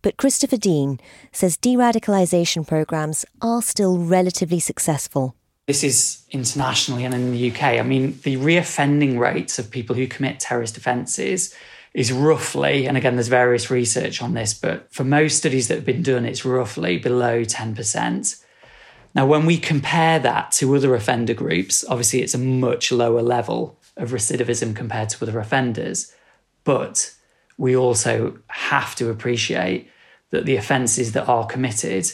But 0.00 0.16
Christopher 0.16 0.56
Dean 0.56 1.00
says 1.32 1.56
de 1.56 1.74
radicalisation 1.74 2.66
programmes 2.66 3.24
are 3.42 3.62
still 3.62 3.98
relatively 3.98 4.60
successful. 4.60 5.34
This 5.66 5.84
is 5.84 6.22
internationally 6.30 7.04
and 7.04 7.12
in 7.14 7.32
the 7.32 7.50
UK. 7.50 7.62
I 7.62 7.82
mean, 7.82 8.18
the 8.22 8.36
reoffending 8.36 9.18
rates 9.18 9.58
of 9.58 9.70
people 9.70 9.94
who 9.96 10.06
commit 10.06 10.40
terrorist 10.40 10.78
offences 10.78 11.54
is 11.94 12.12
roughly, 12.12 12.86
and 12.86 12.96
again, 12.96 13.16
there's 13.16 13.28
various 13.28 13.70
research 13.70 14.22
on 14.22 14.34
this, 14.34 14.54
but 14.54 14.92
for 14.92 15.04
most 15.04 15.38
studies 15.38 15.68
that 15.68 15.76
have 15.76 15.84
been 15.84 16.02
done, 16.02 16.24
it's 16.24 16.44
roughly 16.44 16.98
below 16.98 17.42
10%. 17.42 18.44
Now, 19.14 19.26
when 19.26 19.46
we 19.46 19.58
compare 19.58 20.18
that 20.18 20.52
to 20.52 20.76
other 20.76 20.94
offender 20.94 21.34
groups, 21.34 21.84
obviously 21.88 22.22
it's 22.22 22.34
a 22.34 22.38
much 22.38 22.92
lower 22.92 23.22
level 23.22 23.78
of 23.96 24.10
recidivism 24.10 24.76
compared 24.76 25.08
to 25.10 25.24
other 25.24 25.38
offenders. 25.38 26.14
But 26.64 27.14
we 27.56 27.74
also 27.76 28.38
have 28.48 28.94
to 28.96 29.10
appreciate 29.10 29.90
that 30.30 30.44
the 30.44 30.56
offences 30.56 31.12
that 31.12 31.26
are 31.26 31.46
committed 31.46 32.06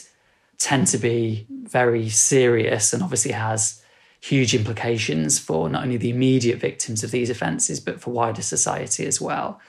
tend 0.57 0.87
to 0.87 0.97
be 0.97 1.45
very 1.49 2.09
serious 2.09 2.93
and 2.93 3.03
obviously 3.03 3.33
has 3.33 3.83
huge 4.25 4.55
implications 4.55 5.37
for 5.37 5.69
not 5.69 5.83
only 5.83 5.97
the 5.97 6.09
immediate 6.09 6.59
victims 6.59 7.03
of 7.03 7.11
these 7.11 7.29
offences, 7.29 7.79
but 7.79 8.01
for 8.01 8.09
wider 8.09 8.41
society 8.41 9.05
as 9.05 9.21
well. 9.21 9.61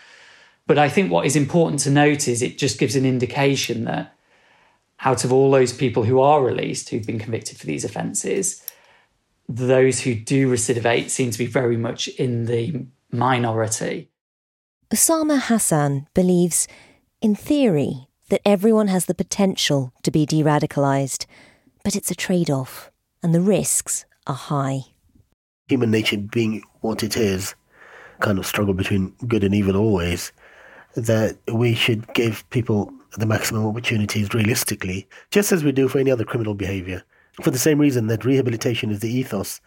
But 0.67 0.79
I 0.79 0.89
think 0.89 1.13
what 1.13 1.27
is 1.27 1.37
important 1.37 1.81
to 1.81 1.91
note 1.91 2.27
is 2.27 2.41
it 2.41 2.57
just 2.57 2.79
gives 2.79 2.97
an 2.97 3.05
indication 3.05 3.85
that 3.85 4.17
out 5.01 5.25
of 5.25 5.33
all 5.33 5.51
those 5.51 5.75
people 5.75 6.05
who 6.05 6.21
are 6.21 6.43
released 6.43 6.89
who've 6.89 7.07
been 7.07 7.19
convicted 7.19 7.59
for 7.59 7.67
these 7.67 7.85
offences, 7.85 8.63
those 9.47 10.01
who 10.01 10.15
do 10.15 10.51
recidivate 10.51 11.11
seem 11.11 11.31
to 11.31 11.39
be 11.39 11.47
very 11.47 11.77
much 11.77 12.09
in 12.09 12.47
the 12.47 12.87
minority. 13.13 14.09
Usama 14.91 15.39
Hasan 15.39 16.09
believes, 16.15 16.67
in 17.21 17.35
theory, 17.35 18.09
that 18.31 18.41
everyone 18.47 18.89
has 18.89 19.05
the 19.05 19.15
potential 19.15 19.93
to 20.03 20.11
be 20.11 20.25
de 20.25 20.43
radicalised, 20.43 21.27
but 21.85 21.95
it's 21.95 22.11
a 22.11 22.15
trade 22.15 22.51
off, 22.51 22.91
and 23.23 23.35
the 23.35 23.43
risks 23.43 24.07
are 24.27 24.35
high. 24.35 24.81
Human 25.69 25.91
nature 25.91 26.19
being 26.19 26.63
what 26.81 27.03
it 27.03 27.17
is, 27.17 27.55
kind 28.21 28.39
of 28.39 28.47
struggle 28.47 28.75
between 28.75 29.15
good 29.27 29.45
and 29.45 29.55
evil 29.55 29.77
always, 29.77 30.33
that 30.95 31.37
we 31.53 31.75
should 31.75 32.13
give 32.15 32.49
people 32.51 32.93
the 33.19 33.27
maximum 33.27 33.67
opportunities 33.67 34.33
realistically, 34.35 35.07
just 35.31 35.53
as 35.53 35.65
we 35.65 35.73
do 35.73 35.89
for 35.89 35.99
any 35.99 36.11
other 36.11 36.25
criminal 36.25 36.55
behaviour. 36.55 37.03
For 37.43 37.51
the 37.51 37.59
same 37.59 37.79
reason 37.79 38.07
that 38.07 38.25
rehabilitation 38.25 38.91
is 38.91 39.01
the 39.01 39.11
ethos 39.11 39.61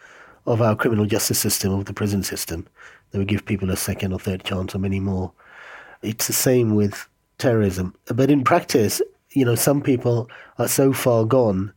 of 0.46 0.62
our 0.62 0.76
criminal 0.76 1.06
justice 1.06 1.40
system, 1.40 1.74
of 1.74 1.86
the 1.86 1.94
prison 1.94 2.24
system, 2.24 2.68
that 3.12 3.20
we 3.20 3.26
give 3.26 3.46
people 3.46 3.70
a 3.70 3.78
second 3.78 4.14
or 4.14 4.20
third 4.20 4.44
chance 4.44 4.74
or 4.74 4.80
many 4.80 5.00
more. 5.00 5.32
It's 6.02 6.28
the 6.28 6.34
same 6.34 6.76
with 6.76 7.08
terrorism. 7.38 7.96
But 8.06 8.32
in 8.32 8.44
practice, 8.44 9.02
you 9.32 9.46
know, 9.46 9.56
some 9.56 9.82
people 9.82 10.30
are 10.58 10.68
so 10.68 10.94
far 10.94 11.26
gone 11.26 11.74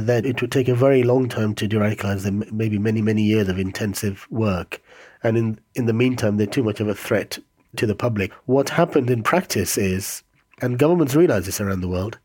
that 0.00 0.26
it 0.26 0.40
would 0.40 0.52
take 0.52 0.68
a 0.68 0.74
very 0.74 1.02
long 1.02 1.28
time 1.28 1.54
to 1.54 1.68
de-radicalize 1.68 2.22
them, 2.22 2.44
maybe 2.50 2.78
many, 2.78 3.02
many 3.02 3.22
years 3.22 3.48
of 3.48 3.58
intensive 3.58 4.26
work. 4.30 4.80
And 5.22 5.36
in, 5.36 5.58
in 5.74 5.86
the 5.86 5.92
meantime, 5.92 6.36
they're 6.36 6.46
too 6.46 6.62
much 6.62 6.80
of 6.80 6.88
a 6.88 6.94
threat 6.94 7.38
to 7.76 7.86
the 7.86 7.94
public. 7.94 8.32
What 8.46 8.68
happened 8.68 9.10
in 9.10 9.22
practice 9.22 9.76
is, 9.78 10.22
and 10.60 10.78
governments 10.78 11.14
realize 11.14 11.46
this 11.46 11.60
around 11.60 11.80
the 11.80 11.88
world, 11.88 12.18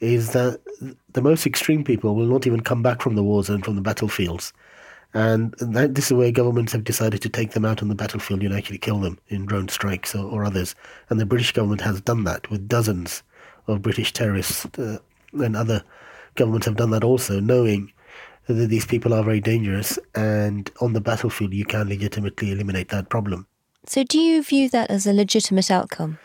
is 0.00 0.32
that 0.32 0.60
the 1.12 1.22
most 1.22 1.46
extreme 1.46 1.84
people 1.84 2.14
will 2.14 2.26
not 2.26 2.46
even 2.46 2.60
come 2.60 2.82
back 2.82 3.00
from 3.00 3.14
the 3.14 3.22
war 3.22 3.42
zone, 3.42 3.62
from 3.62 3.76
the 3.76 3.82
battlefields. 3.82 4.52
And 5.14 5.54
that, 5.58 5.94
this 5.94 6.06
is 6.06 6.14
where 6.14 6.32
governments 6.32 6.72
have 6.72 6.84
decided 6.84 7.20
to 7.22 7.28
take 7.28 7.52
them 7.52 7.64
out 7.64 7.82
on 7.82 7.88
the 7.88 7.94
battlefield 7.94 8.42
and 8.42 8.54
actually 8.54 8.78
kill 8.78 8.98
them 8.98 9.18
in 9.28 9.46
drone 9.46 9.68
strikes 9.68 10.14
or, 10.14 10.24
or 10.24 10.44
others. 10.44 10.74
And 11.10 11.20
the 11.20 11.26
British 11.26 11.52
government 11.52 11.82
has 11.82 12.00
done 12.00 12.24
that 12.24 12.50
with 12.50 12.68
dozens 12.68 13.22
of 13.66 13.82
British 13.82 14.12
terrorists 14.12 14.66
uh, 14.78 14.98
and 15.32 15.54
other 15.56 15.84
governments 16.34 16.66
have 16.66 16.76
done 16.76 16.90
that 16.90 17.04
also, 17.04 17.40
knowing 17.40 17.92
that 18.46 18.68
these 18.68 18.86
people 18.86 19.14
are 19.14 19.22
very 19.22 19.40
dangerous 19.40 19.98
and 20.14 20.70
on 20.80 20.92
the 20.92 21.00
battlefield 21.00 21.54
you 21.54 21.64
can 21.64 21.88
legitimately 21.88 22.50
eliminate 22.50 22.88
that 22.88 23.08
problem. 23.08 23.46
So, 23.86 24.04
do 24.04 24.18
you 24.18 24.42
view 24.42 24.68
that 24.70 24.90
as 24.90 25.06
a 25.06 25.12
legitimate 25.12 25.70
outcome? 25.70 26.18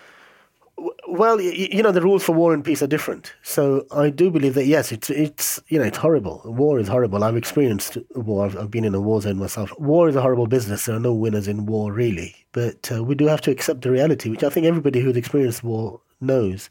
Well, 1.08 1.42
you 1.42 1.82
know, 1.82 1.92
the 1.92 2.02
rules 2.02 2.24
for 2.24 2.34
war 2.34 2.54
and 2.54 2.64
peace 2.64 2.84
are 2.84 2.88
different. 2.88 3.34
So 3.42 3.88
I 3.92 4.12
do 4.12 4.30
believe 4.30 4.54
that 4.54 4.66
yes, 4.66 4.92
it's 4.92 5.10
it's 5.10 5.60
you 5.70 5.80
know 5.80 5.86
it's 5.86 5.98
horrible. 5.98 6.42
War 6.46 6.78
is 6.80 6.88
horrible. 6.88 7.24
I've 7.24 7.36
experienced 7.36 7.98
war. 8.14 8.46
I've, 8.46 8.58
I've 8.58 8.70
been 8.70 8.86
in 8.86 8.94
a 8.94 9.02
war 9.02 9.22
zone 9.22 9.38
myself. 9.38 9.74
War 9.80 10.08
is 10.08 10.16
a 10.16 10.22
horrible 10.22 10.46
business. 10.46 10.86
There 10.86 10.96
are 10.96 11.00
no 11.00 11.14
winners 11.14 11.48
in 11.48 11.66
war 11.66 11.92
really. 11.92 12.36
But 12.52 12.92
uh, 12.94 13.04
we 13.04 13.16
do 13.16 13.26
have 13.26 13.42
to 13.42 13.52
accept 13.52 13.82
the 13.82 13.90
reality, 13.90 14.30
which 14.30 14.44
I 14.44 14.50
think 14.50 14.68
everybody 14.68 15.00
who's 15.00 15.18
experienced 15.18 15.64
war 15.64 16.02
knows. 16.22 16.70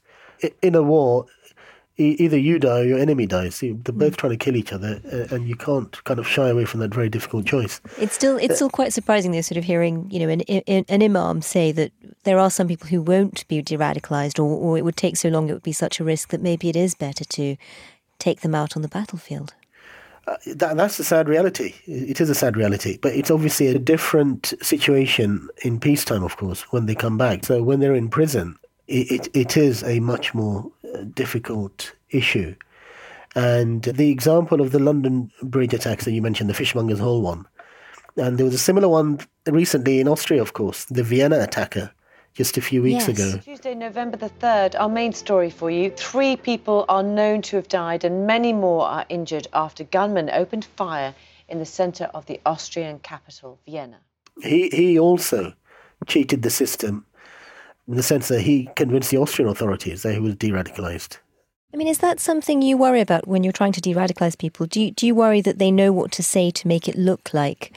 In 0.62 0.74
a 0.74 0.82
war, 0.82 1.26
either 1.98 2.38
you 2.38 2.58
die 2.58 2.80
or 2.80 2.84
your 2.84 2.98
enemy 2.98 3.26
dies. 3.26 3.60
They're 3.60 3.74
both 3.74 4.14
mm. 4.14 4.16
trying 4.16 4.32
to 4.32 4.36
kill 4.36 4.56
each 4.56 4.72
other, 4.72 5.00
uh, 5.12 5.34
and 5.34 5.48
you 5.48 5.56
can't 5.56 6.02
kind 6.04 6.20
of 6.20 6.26
shy 6.26 6.48
away 6.48 6.64
from 6.64 6.80
that 6.80 6.94
very 6.94 7.08
difficult 7.08 7.46
choice. 7.46 7.80
It's 7.98 8.14
still 8.14 8.36
it's 8.36 8.52
uh, 8.52 8.56
still 8.56 8.70
quite 8.70 8.92
surprising, 8.92 9.32
though, 9.32 9.40
sort 9.40 9.58
of 9.58 9.64
hearing 9.64 10.10
you 10.10 10.20
know 10.20 10.28
an, 10.28 10.40
an 10.88 11.02
imam 11.02 11.42
say 11.42 11.72
that 11.72 11.92
there 12.24 12.38
are 12.38 12.50
some 12.50 12.68
people 12.68 12.88
who 12.88 13.00
won't 13.00 13.46
be 13.48 13.62
de-radicalized, 13.62 14.38
or, 14.38 14.42
or 14.42 14.76
it 14.76 14.84
would 14.84 14.96
take 14.96 15.16
so 15.16 15.28
long, 15.28 15.48
it 15.48 15.54
would 15.54 15.62
be 15.62 15.72
such 15.72 16.00
a 16.00 16.04
risk 16.04 16.30
that 16.30 16.42
maybe 16.42 16.68
it 16.68 16.76
is 16.76 16.94
better 16.94 17.24
to 17.24 17.56
take 18.18 18.40
them 18.40 18.54
out 18.54 18.76
on 18.76 18.82
the 18.82 18.88
battlefield. 18.88 19.54
Uh, 20.26 20.36
that, 20.46 20.76
that's 20.76 20.98
a 20.98 21.04
sad 21.04 21.28
reality. 21.28 21.72
It 21.86 22.20
is 22.20 22.28
a 22.28 22.34
sad 22.34 22.56
reality, 22.56 22.98
but 23.00 23.14
it's 23.14 23.30
obviously 23.30 23.68
a 23.68 23.78
different 23.78 24.54
situation 24.60 25.48
in 25.62 25.78
peacetime, 25.78 26.24
of 26.24 26.36
course, 26.36 26.62
when 26.72 26.86
they 26.86 26.96
come 26.96 27.16
back. 27.16 27.44
So 27.44 27.62
when 27.62 27.78
they're 27.78 27.94
in 27.94 28.08
prison, 28.08 28.58
it, 28.88 29.10
it, 29.10 29.36
it 29.36 29.56
is 29.56 29.82
a 29.82 30.00
much 30.00 30.34
more 30.34 30.70
uh, 30.94 31.02
difficult 31.14 31.92
issue. 32.10 32.54
And 33.34 33.82
the 33.82 34.10
example 34.10 34.60
of 34.60 34.72
the 34.72 34.78
London 34.78 35.30
Bridge 35.42 35.74
attacks 35.74 36.04
that 36.04 36.12
you 36.12 36.22
mentioned, 36.22 36.48
the 36.48 36.54
Fishmongers 36.54 36.98
Hall 36.98 37.20
one, 37.20 37.46
and 38.16 38.38
there 38.38 38.46
was 38.46 38.54
a 38.54 38.58
similar 38.58 38.88
one 38.88 39.20
recently 39.46 40.00
in 40.00 40.08
Austria, 40.08 40.40
of 40.40 40.54
course, 40.54 40.86
the 40.86 41.02
Vienna 41.02 41.40
attacker 41.40 41.90
just 42.32 42.56
a 42.56 42.60
few 42.60 42.82
weeks 42.82 43.08
yes. 43.08 43.18
ago. 43.18 43.38
Tuesday, 43.38 43.74
November 43.74 44.16
the 44.16 44.28
3rd, 44.28 44.78
our 44.78 44.88
main 44.88 45.12
story 45.12 45.50
for 45.50 45.70
you. 45.70 45.90
Three 45.90 46.36
people 46.36 46.84
are 46.88 47.02
known 47.02 47.42
to 47.42 47.56
have 47.56 47.68
died 47.68 48.04
and 48.04 48.26
many 48.26 48.52
more 48.52 48.86
are 48.86 49.06
injured 49.08 49.48
after 49.52 49.84
gunmen 49.84 50.30
opened 50.30 50.66
fire 50.76 51.14
in 51.48 51.58
the 51.58 51.64
centre 51.64 52.10
of 52.12 52.26
the 52.26 52.40
Austrian 52.44 52.98
capital, 52.98 53.58
Vienna. 53.66 54.00
He, 54.42 54.68
he 54.68 54.98
also 54.98 55.54
cheated 56.06 56.42
the 56.42 56.50
system 56.50 57.05
in 57.88 57.96
the 57.96 58.02
sense 58.02 58.28
that 58.28 58.42
he 58.42 58.68
convinced 58.76 59.10
the 59.10 59.18
Austrian 59.18 59.48
authorities 59.48 60.02
that 60.02 60.14
he 60.14 60.20
was 60.20 60.34
de 60.36 60.50
radicalized. 60.50 61.18
I 61.72 61.76
mean, 61.76 61.88
is 61.88 61.98
that 61.98 62.20
something 62.20 62.62
you 62.62 62.76
worry 62.76 63.00
about 63.00 63.28
when 63.28 63.44
you're 63.44 63.52
trying 63.52 63.72
to 63.72 63.80
de 63.80 63.94
radicalize 63.94 64.38
people? 64.38 64.66
Do 64.66 64.80
you, 64.80 64.90
do 64.90 65.06
you 65.06 65.14
worry 65.14 65.40
that 65.42 65.58
they 65.58 65.70
know 65.70 65.92
what 65.92 66.10
to 66.12 66.22
say 66.22 66.50
to 66.50 66.68
make 66.68 66.88
it 66.88 66.96
look 66.96 67.32
like 67.34 67.76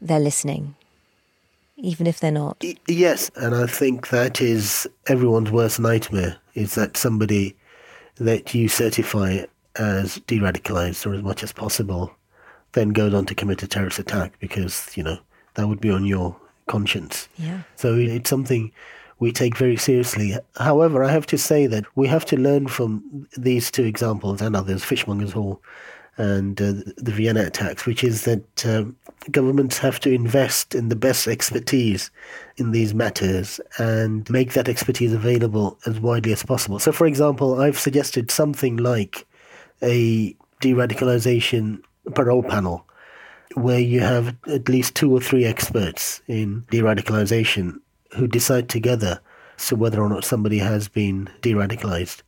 they're 0.00 0.18
listening, 0.18 0.74
even 1.76 2.06
if 2.06 2.18
they're 2.18 2.32
not? 2.32 2.62
Yes, 2.88 3.30
and 3.36 3.54
I 3.54 3.66
think 3.66 4.08
that 4.08 4.40
is 4.40 4.88
everyone's 5.06 5.50
worst 5.50 5.78
nightmare 5.78 6.36
is 6.54 6.74
that 6.74 6.96
somebody 6.96 7.56
that 8.16 8.54
you 8.54 8.68
certify 8.68 9.44
as 9.76 10.16
de 10.26 10.38
radicalized 10.38 11.06
or 11.06 11.14
as 11.14 11.22
much 11.22 11.42
as 11.42 11.52
possible 11.52 12.10
then 12.72 12.90
goes 12.90 13.14
on 13.14 13.26
to 13.26 13.34
commit 13.34 13.62
a 13.62 13.66
terrorist 13.66 13.98
attack 13.98 14.38
because, 14.38 14.90
you 14.96 15.02
know, 15.02 15.18
that 15.54 15.68
would 15.68 15.80
be 15.80 15.90
on 15.90 16.04
your 16.04 16.36
conscience. 16.66 17.28
Yeah. 17.38 17.62
So 17.76 17.94
it's 17.94 18.28
something 18.28 18.72
we 19.18 19.32
take 19.32 19.56
very 19.56 19.76
seriously. 19.76 20.36
However, 20.56 21.02
I 21.02 21.10
have 21.10 21.26
to 21.26 21.38
say 21.38 21.66
that 21.66 21.84
we 21.96 22.06
have 22.08 22.24
to 22.26 22.36
learn 22.36 22.68
from 22.68 23.26
these 23.36 23.70
two 23.70 23.84
examples 23.84 24.42
and 24.42 24.54
others, 24.54 24.82
Fishmongers 24.82 25.32
Hall 25.32 25.62
and 26.18 26.60
uh, 26.60 26.72
the 26.96 27.12
Vienna 27.12 27.44
attacks, 27.44 27.84
which 27.84 28.02
is 28.02 28.24
that 28.24 28.66
uh, 28.66 28.84
governments 29.30 29.78
have 29.78 30.00
to 30.00 30.10
invest 30.10 30.74
in 30.74 30.88
the 30.88 30.96
best 30.96 31.26
expertise 31.26 32.10
in 32.56 32.70
these 32.70 32.94
matters 32.94 33.60
and 33.78 34.28
make 34.30 34.54
that 34.54 34.68
expertise 34.68 35.12
available 35.12 35.78
as 35.86 36.00
widely 36.00 36.32
as 36.32 36.42
possible. 36.42 36.78
So, 36.78 36.92
for 36.92 37.06
example, 37.06 37.60
I've 37.60 37.78
suggested 37.78 38.30
something 38.30 38.78
like 38.78 39.26
a 39.82 40.34
de 40.60 40.72
radicalization 40.72 41.82
parole 42.14 42.42
panel 42.42 42.86
where 43.54 43.80
you 43.80 44.00
have 44.00 44.34
at 44.46 44.68
least 44.68 44.94
two 44.94 45.14
or 45.14 45.20
three 45.20 45.44
experts 45.44 46.22
in 46.28 46.64
de 46.70 46.80
radicalization 46.80 47.80
who 48.16 48.26
decide 48.26 48.68
together 48.68 49.20
as 49.58 49.68
to 49.68 49.76
whether 49.76 50.02
or 50.02 50.08
not 50.08 50.24
somebody 50.24 50.58
has 50.58 50.88
been 50.88 51.28
de-radicalized. 51.42 52.22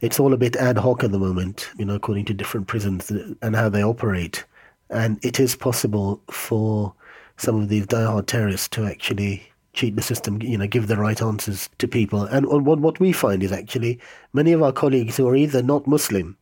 It's 0.00 0.20
all 0.20 0.34
a 0.34 0.38
bit 0.38 0.56
ad 0.56 0.78
hoc 0.78 1.04
at 1.04 1.12
the 1.12 1.18
moment, 1.18 1.70
you 1.78 1.84
know, 1.84 1.94
according 1.94 2.26
to 2.26 2.34
different 2.34 2.66
prisons 2.66 3.10
and 3.42 3.56
how 3.56 3.68
they 3.68 3.82
operate. 3.82 4.44
And 4.90 5.24
it 5.24 5.40
is 5.40 5.56
possible 5.56 6.20
for 6.30 6.92
some 7.36 7.60
of 7.60 7.68
these 7.68 7.86
die-hard 7.86 8.26
terrorists 8.26 8.68
to 8.68 8.84
actually 8.84 9.42
cheat 9.72 9.96
the 9.96 10.02
system, 10.02 10.40
you 10.42 10.58
know, 10.58 10.66
give 10.66 10.86
the 10.86 10.96
right 10.96 11.20
answers 11.20 11.68
to 11.78 11.88
people. 11.88 12.24
And 12.24 12.46
what, 12.46 12.78
what 12.78 13.00
we 13.00 13.12
find 13.12 13.42
is 13.42 13.50
actually 13.50 13.98
many 14.32 14.52
of 14.52 14.62
our 14.62 14.72
colleagues 14.72 15.16
who 15.16 15.26
are 15.28 15.36
either 15.36 15.62
not 15.62 15.86
Muslim 15.86 16.36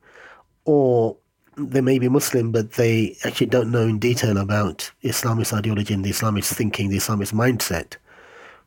or 0.64 1.16
they 1.57 1.80
may 1.80 1.98
be 1.98 2.09
Muslim, 2.09 2.50
but 2.50 2.72
they 2.72 3.16
actually 3.24 3.46
don't 3.46 3.70
know 3.70 3.82
in 3.82 3.98
detail 3.98 4.38
about 4.38 4.90
Islamist 5.03 5.57
ideology 5.57 5.94
and 5.94 6.05
the 6.05 6.11
Islamist 6.11 6.53
thinking, 6.53 6.88
the 6.88 6.96
Islamist 6.96 7.32
mindset 7.32 7.96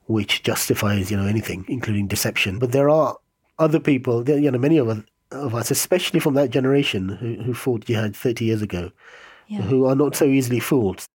which 0.08 0.44
justifies, 0.44 1.12
you 1.12 1.18
know, 1.18 1.26
anything, 1.26 1.66
including 1.68 2.08
deception. 2.08 2.60
But 2.60 2.72
there 2.72 2.90
are 2.90 3.18
other 3.60 3.80
people, 3.80 4.28
you 4.30 4.52
know, 4.52 4.58
many 4.58 4.78
of 4.78 4.90
us, 4.90 5.00
of 5.32 5.56
us 5.56 5.72
especially 5.72 6.20
from 6.20 6.34
that 6.36 6.50
generation 6.50 7.10
who, 7.10 7.36
who 7.44 7.54
fought 7.54 7.86
jihad 7.86 8.16
30 8.16 8.46
years 8.46 8.62
ago, 8.62 8.92
yeah. 9.48 9.62
who 9.62 9.86
are 9.86 9.96
not 9.96 10.16
so 10.16 10.26
easily 10.26 10.60
fooled. 10.60 11.06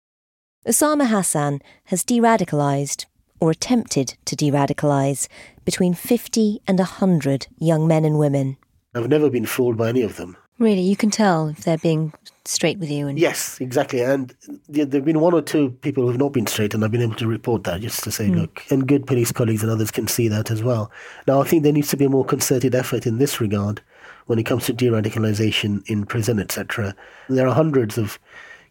Usama 0.67 1.09
Hasan 1.09 1.61
has 1.85 2.05
de 2.05 2.21
radicalised, 2.21 3.07
or 3.41 3.51
attempted 3.51 4.17
to 4.27 4.37
de 4.37 4.51
radicalise, 4.51 5.29
between 5.65 5.95
50 5.95 6.61
and 6.67 6.79
100 6.79 7.47
young 7.59 7.87
men 7.87 8.05
and 8.05 8.19
women. 8.19 8.57
I've 8.95 9.09
never 9.09 9.31
been 9.31 9.47
fooled 9.47 9.77
by 9.77 9.89
any 9.89 10.03
of 10.03 10.17
them. 10.17 10.37
Really, 10.59 10.83
you 10.83 10.97
can 10.97 11.11
tell 11.11 11.49
if 11.49 11.61
they're 11.61 11.79
being 11.79 12.13
straight 12.51 12.79
with 12.79 12.91
you. 12.91 13.07
And 13.07 13.19
yes, 13.19 13.61
exactly. 13.61 14.01
And 14.03 14.35
there 14.69 14.87
have 14.93 15.05
been 15.05 15.21
one 15.21 15.35
or 15.35 15.43
two 15.43 15.71
people 15.83 16.07
who've 16.07 16.19
not 16.19 16.33
been 16.33 16.47
straight, 16.47 16.75
and 16.75 16.85
I've 16.85 16.91
been 16.91 17.03
able 17.03 17.15
to 17.17 17.27
report 17.27 17.65
that 17.65 17.81
just 17.81 18.03
to 18.05 18.11
say, 18.11 18.29
mm. 18.29 18.41
look, 18.41 18.63
and 18.71 18.87
good 18.87 19.07
police 19.07 19.33
colleagues 19.33 19.63
and 19.63 19.71
others 19.71 19.91
can 19.91 20.09
see 20.09 20.29
that 20.29 20.51
as 20.51 20.63
well. 20.63 20.91
Now, 21.27 21.41
I 21.41 21.45
think 21.45 21.63
there 21.63 21.73
needs 21.73 21.89
to 21.89 21.97
be 21.97 22.05
a 22.05 22.11
more 22.11 22.25
concerted 22.25 22.75
effort 22.75 23.07
in 23.07 23.19
this 23.19 23.41
regard 23.41 23.81
when 24.27 24.39
it 24.39 24.45
comes 24.45 24.67
to 24.67 24.73
de-radicalization 24.73 25.89
in 25.89 26.07
prison, 26.07 26.39
etc. 26.39 26.95
There 27.29 27.47
are 27.47 27.55
hundreds 27.55 27.99
of 27.99 28.19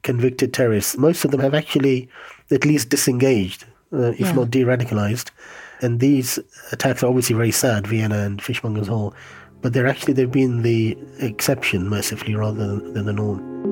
convicted 0.04 0.54
terrorists. 0.54 0.98
Most 0.98 1.26
of 1.26 1.32
them 1.32 1.42
have 1.42 1.54
actually 1.54 2.10
at 2.52 2.66
least 2.66 2.90
disengaged, 2.90 3.66
uh, 3.94 4.12
if 4.12 4.20
yeah. 4.20 4.32
not 4.34 4.52
de-radicalized. 4.52 5.32
And 5.82 6.00
these 6.00 6.38
attacks 6.72 7.04
are 7.04 7.08
obviously 7.08 7.36
very 7.36 7.52
sad, 7.52 7.88
Vienna 7.88 8.20
and 8.20 8.42
Fishmongers 8.42 8.88
Hall 8.88 9.14
but 9.62 9.74
they're 9.74 9.88
actually 9.88 10.14
they've 10.14 10.32
been 10.32 10.62
the 10.62 10.98
exception 11.20 11.90
mercifully 11.90 12.36
rather 12.36 12.68
than, 12.68 12.94
than 12.94 13.06
the 13.06 13.14
norm. 13.14 13.69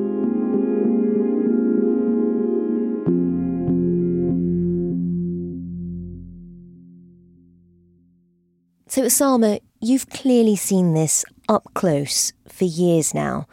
So, 8.98 9.04
Usama, 9.04 9.60
you've 9.80 10.10
clearly 10.10 10.56
seen 10.56 10.96
this 10.96 11.24
up 11.48 11.72
close 11.76 12.34
for 12.48 12.64
years 12.66 13.14
now, 13.14 13.48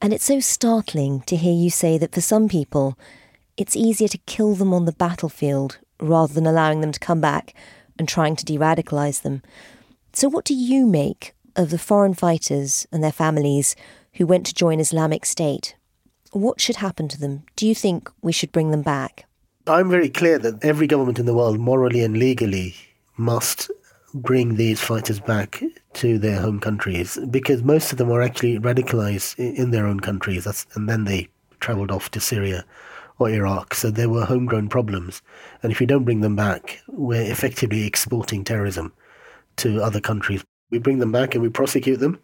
and 0.00 0.14
it's 0.14 0.24
so 0.24 0.40
startling 0.40 1.20
to 1.26 1.36
hear 1.36 1.52
you 1.52 1.68
say 1.68 1.98
that 1.98 2.14
for 2.14 2.22
some 2.22 2.48
people, 2.48 2.98
it's 3.58 3.76
easier 3.76 4.08
to 4.08 4.16
kill 4.24 4.54
them 4.54 4.72
on 4.72 4.86
the 4.86 4.94
battlefield 4.94 5.78
rather 6.00 6.32
than 6.32 6.46
allowing 6.46 6.80
them 6.80 6.92
to 6.92 6.98
come 6.98 7.20
back 7.20 7.52
and 7.98 8.08
trying 8.08 8.34
to 8.36 8.46
de 8.46 8.56
radicalise 8.56 9.20
them. 9.20 9.42
So, 10.14 10.26
what 10.26 10.46
do 10.46 10.54
you 10.54 10.86
make 10.86 11.34
of 11.54 11.68
the 11.68 11.76
foreign 11.76 12.14
fighters 12.14 12.86
and 12.90 13.04
their 13.04 13.12
families 13.12 13.76
who 14.14 14.26
went 14.26 14.46
to 14.46 14.54
join 14.54 14.80
Islamic 14.80 15.26
State. 15.26 15.76
What 16.32 16.62
should 16.62 16.76
happen 16.76 17.08
to 17.08 17.20
them? 17.20 17.42
Do 17.56 17.66
you 17.66 17.74
think 17.74 18.10
we 18.22 18.32
should 18.32 18.52
bring 18.52 18.70
them 18.70 18.80
back? 18.80 19.26
I'm 19.66 19.90
very 19.90 20.08
clear 20.08 20.38
that 20.38 20.64
every 20.64 20.86
government 20.86 21.18
in 21.18 21.26
the 21.26 21.34
world, 21.34 21.58
morally 21.58 22.00
and 22.00 22.16
legally, 22.16 22.74
must 23.18 23.70
bring 24.14 24.54
these 24.54 24.80
fighters 24.80 25.20
back 25.20 25.62
to 25.94 26.18
their 26.18 26.40
home 26.40 26.60
countries 26.60 27.18
because 27.30 27.62
most 27.62 27.92
of 27.92 27.98
them 27.98 28.08
were 28.08 28.22
actually 28.22 28.58
radicalized 28.58 29.38
in 29.38 29.70
their 29.70 29.86
own 29.86 30.00
countries 30.00 30.46
and 30.74 30.88
then 30.88 31.04
they 31.04 31.28
traveled 31.60 31.90
off 31.90 32.10
to 32.10 32.20
Syria 32.20 32.64
or 33.18 33.28
Iraq. 33.28 33.74
So 33.74 33.90
there 33.90 34.08
were 34.08 34.24
homegrown 34.24 34.68
problems. 34.68 35.22
And 35.62 35.72
if 35.72 35.80
we 35.80 35.86
don't 35.86 36.04
bring 36.04 36.20
them 36.20 36.36
back, 36.36 36.80
we're 36.88 37.30
effectively 37.30 37.84
exporting 37.84 38.44
terrorism 38.44 38.92
to 39.56 39.82
other 39.82 40.00
countries 40.00 40.44
we 40.70 40.78
bring 40.78 40.98
them 40.98 41.12
back 41.12 41.34
and 41.34 41.42
we 41.42 41.48
prosecute 41.48 42.00
them 42.00 42.18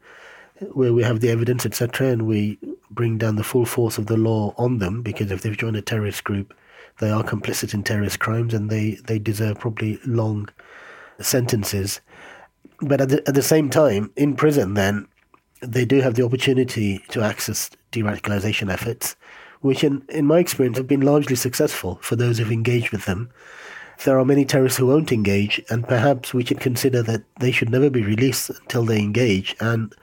where 0.72 0.92
we 0.92 1.02
have 1.02 1.20
the 1.20 1.30
evidence, 1.30 1.66
etc., 1.66 2.08
and 2.08 2.26
we 2.26 2.58
bring 2.90 3.18
down 3.18 3.36
the 3.36 3.44
full 3.44 3.66
force 3.66 3.98
of 3.98 4.06
the 4.06 4.16
law 4.16 4.54
on 4.56 4.78
them 4.78 5.02
because 5.02 5.30
if 5.30 5.42
they've 5.42 5.56
joined 5.56 5.76
a 5.76 5.82
terrorist 5.82 6.22
group, 6.24 6.54
they 7.00 7.10
are 7.10 7.24
complicit 7.24 7.74
in 7.74 7.82
terrorist 7.82 8.20
crimes 8.20 8.54
and 8.54 8.70
they, 8.70 8.92
they 9.06 9.18
deserve 9.18 9.58
probably 9.58 9.98
long 10.06 10.48
sentences. 11.20 12.00
But 12.80 13.00
at 13.00 13.08
the, 13.08 13.28
at 13.28 13.34
the 13.34 13.42
same 13.42 13.70
time, 13.70 14.10
in 14.16 14.36
prison, 14.36 14.74
then, 14.74 15.06
they 15.60 15.84
do 15.84 16.00
have 16.00 16.14
the 16.14 16.24
opportunity 16.24 16.98
to 17.08 17.22
access 17.22 17.70
de 17.90 18.02
radicalization 18.02 18.70
efforts, 18.70 19.16
which, 19.60 19.82
in, 19.82 20.02
in 20.08 20.26
my 20.26 20.38
experience, 20.38 20.76
have 20.76 20.88
been 20.88 21.00
largely 21.00 21.36
successful 21.36 21.98
for 22.02 22.16
those 22.16 22.38
who've 22.38 22.52
engaged 22.52 22.90
with 22.90 23.06
them 23.06 23.30
there 24.02 24.18
are 24.18 24.24
many 24.24 24.44
terrorists 24.44 24.78
who 24.78 24.86
won't 24.86 25.12
engage, 25.12 25.62
and 25.70 25.86
perhaps 25.86 26.34
we 26.34 26.44
should 26.44 26.60
consider 26.60 27.02
that 27.02 27.22
they 27.40 27.52
should 27.52 27.70
never 27.70 27.90
be 27.90 28.02
released 28.02 28.50
until 28.50 28.84
they 28.84 28.98
engage 28.98 29.54
and 29.60 29.94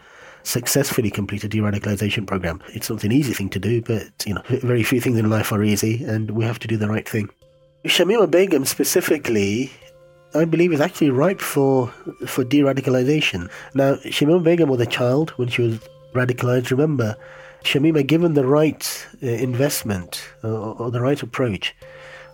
successfully 0.43 1.11
complete 1.11 1.43
a 1.43 1.47
de-radicalization 1.47 2.25
program. 2.25 2.61
It's 2.69 2.89
not 2.89 3.03
an 3.03 3.11
easy 3.11 3.33
thing 3.33 3.49
to 3.49 3.59
do, 3.59 3.81
but 3.81 4.09
you 4.25 4.33
know, 4.33 4.41
very 4.47 4.83
few 4.83 5.01
things 5.01 5.17
in 5.17 5.29
life 5.29 5.51
are 5.51 5.63
easy, 5.63 6.03
and 6.03 6.31
we 6.31 6.45
have 6.45 6.59
to 6.59 6.67
do 6.67 6.77
the 6.77 6.87
right 6.87 7.07
thing. 7.07 7.29
Shamima 7.85 8.29
Begum 8.29 8.65
specifically, 8.65 9.71
I 10.33 10.45
believe, 10.45 10.71
is 10.71 10.81
actually 10.81 11.09
ripe 11.09 11.41
for 11.41 11.87
for 12.25 12.43
de-radicalization. 12.43 13.49
Now, 13.73 13.95
Shamima 13.95 14.43
Begum 14.43 14.69
was 14.69 14.79
a 14.79 14.85
child 14.85 15.31
when 15.31 15.49
she 15.49 15.61
was 15.61 15.79
radicalized. 16.13 16.71
Remember, 16.71 17.17
Shamima, 17.63 18.05
given 18.05 18.33
the 18.33 18.45
right 18.45 19.07
uh, 19.21 19.27
investment 19.27 20.23
uh, 20.43 20.71
or 20.71 20.89
the 20.89 21.01
right 21.01 21.21
approach, 21.21 21.75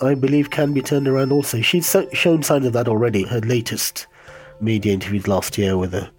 I 0.01 0.13
believe 0.13 0.51
can 0.51 0.73
be 0.73 0.81
turned 0.81 1.07
around 1.07 1.31
also. 1.31 1.61
She's 1.61 1.87
so, 1.87 2.07
shown 2.11 2.43
signs 2.43 2.65
of 2.65 2.73
that 2.73 2.87
already. 2.87 3.23
Her 3.23 3.41
latest 3.41 4.07
media 4.61 4.93
interviews 4.93 5.27
last 5.27 5.57
year 5.57 5.77
with 5.77 5.93
a, 5.93 6.09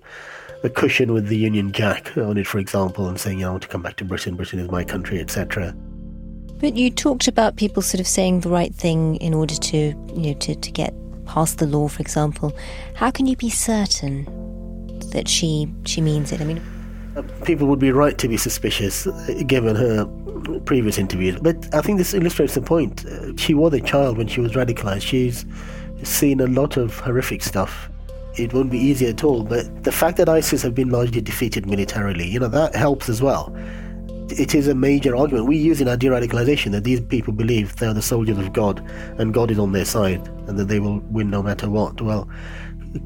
a 0.65 0.71
cushion 0.71 1.13
with 1.13 1.29
the 1.29 1.37
Union 1.37 1.73
Jack 1.73 2.17
on 2.17 2.37
it, 2.39 2.47
for 2.47 2.59
example, 2.59 3.09
and 3.09 3.21
saying, 3.21 3.45
I 3.45 3.51
want 3.51 3.63
to 3.63 3.69
come 3.69 3.83
back 3.83 3.97
to 3.97 4.05
Britain, 4.05 4.35
Britain 4.37 4.59
is 4.59 4.71
my 4.71 4.83
country, 4.85 5.21
etc. 5.21 5.75
But 6.59 6.77
you 6.77 6.91
talked 6.91 7.29
about 7.29 7.55
people 7.55 7.83
sort 7.83 8.01
of 8.01 8.09
saying 8.09 8.41
the 8.41 8.49
right 8.49 8.75
thing 8.75 9.17
in 9.17 9.33
order 9.33 9.55
to, 9.55 9.77
you 9.77 9.95
know, 10.17 10.35
to, 10.35 10.57
to 10.57 10.71
get 10.73 10.93
past 11.29 11.59
the 11.59 11.67
law, 11.67 11.89
for 11.89 12.01
example. 12.01 12.57
How 12.95 13.11
can 13.11 13.27
you 13.27 13.37
be 13.37 13.51
certain 13.51 14.25
that 15.13 15.29
she 15.29 15.73
she 15.85 16.01
means 16.01 16.33
it? 16.33 16.41
I 16.41 16.45
mean, 16.45 16.61
people 17.45 17.67
would 17.69 17.79
be 17.79 17.93
right 17.93 18.17
to 18.19 18.29
be 18.29 18.37
suspicious, 18.37 19.07
given 19.47 19.77
her 19.77 20.07
previous 20.65 20.99
interviews. 20.99 21.37
But 21.41 21.73
I 21.75 21.81
think 21.83 21.99
this 21.99 22.15
illustrates 22.15 22.55
the 22.55 22.63
point. 22.63 23.05
Uh, 23.07 23.37
she 23.37 23.55
was 23.55 23.73
a 23.75 23.81
child 23.81 24.19
when 24.19 24.29
she 24.29 24.41
was 24.41 24.53
radicalized. 24.53 25.03
She's 25.03 25.45
seen 26.03 26.41
a 26.41 26.47
lot 26.47 26.77
of 26.77 26.99
horrific 27.01 27.43
stuff. 27.43 27.91
It 28.37 28.53
won't 28.53 28.71
be 28.71 28.79
easy 28.79 29.07
at 29.07 29.25
all. 29.25 29.43
But 29.43 29.85
the 29.85 29.93
fact 29.93 30.17
that 30.19 30.29
ISIS 30.29 30.63
have 30.63 30.75
been 30.75 30.91
largely 30.91 31.21
defeated 31.21 31.67
militarily, 31.67 32.27
you 32.27 32.39
know, 32.39 32.49
that 32.49 32.75
helps 32.75 33.09
as 33.09 33.21
well. 33.21 33.55
It 34.31 34.55
is 34.55 34.69
a 34.69 34.75
major 34.75 35.17
argument. 35.17 35.47
We 35.47 35.57
use 35.57 35.81
in 35.81 35.89
our 35.89 35.97
de 35.97 36.09
radicalization 36.09 36.73
that 36.73 36.85
these 36.85 37.01
people 37.01 37.33
believe 37.33 37.77
they 37.77 37.87
are 37.87 37.95
the 37.95 38.03
soldiers 38.03 38.39
of 38.39 38.53
God 38.53 38.85
and 39.19 39.33
God 39.33 39.51
is 39.51 39.59
on 39.59 39.73
their 39.73 39.85
side 39.85 40.27
and 40.47 40.59
that 40.59 40.69
they 40.69 40.81
will 40.81 41.01
win 41.11 41.31
no 41.31 41.43
matter 41.43 41.71
what. 41.71 42.01
Well, 42.01 42.29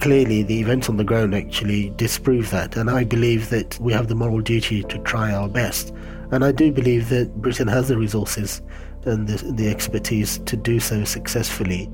clearly 0.01 0.43
the 0.43 0.59
events 0.61 0.89
on 0.89 0.97
the 0.97 1.05
ground 1.05 1.35
actually 1.35 1.91
disprove 1.91 2.51
that. 2.51 2.77
And 2.77 2.91
I 2.91 3.05
believe 3.05 3.51
that 3.51 3.79
we 3.81 3.93
have 3.93 4.09
the 4.09 4.15
moral 4.15 4.41
duty 4.41 4.83
to 4.83 4.99
try 4.99 5.33
our 5.33 5.49
best 5.49 5.93
and 6.33 6.47
I 6.47 6.51
do 6.51 6.73
believe 6.73 7.11
that 7.11 7.43
Britain 7.43 7.69
has 7.69 7.89
the 7.89 7.99
resources 7.99 8.63
and 9.05 9.29
the, 9.29 9.53
the 9.53 9.69
expertise 9.69 10.39
to 10.39 10.57
do 10.57 10.81
so 10.81 11.05
successfully. 11.05 11.91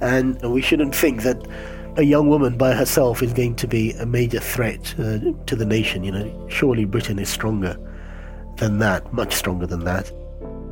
And 0.00 0.40
we 0.40 0.62
shouldn't 0.62 0.94
think 0.94 1.22
that 1.24 1.44
a 1.96 2.02
young 2.02 2.28
woman 2.28 2.56
by 2.56 2.72
herself 2.72 3.22
is 3.22 3.32
going 3.32 3.56
to 3.56 3.66
be 3.66 3.92
a 3.92 4.06
major 4.06 4.40
threat 4.40 4.94
uh, 4.98 5.18
to 5.46 5.56
the 5.56 5.66
nation. 5.66 6.04
You 6.04 6.12
know, 6.12 6.46
surely 6.48 6.84
Britain 6.84 7.18
is 7.18 7.28
stronger 7.28 7.76
than 8.56 8.78
that, 8.78 9.12
much 9.12 9.34
stronger 9.34 9.66
than 9.66 9.84
that. 9.84 10.12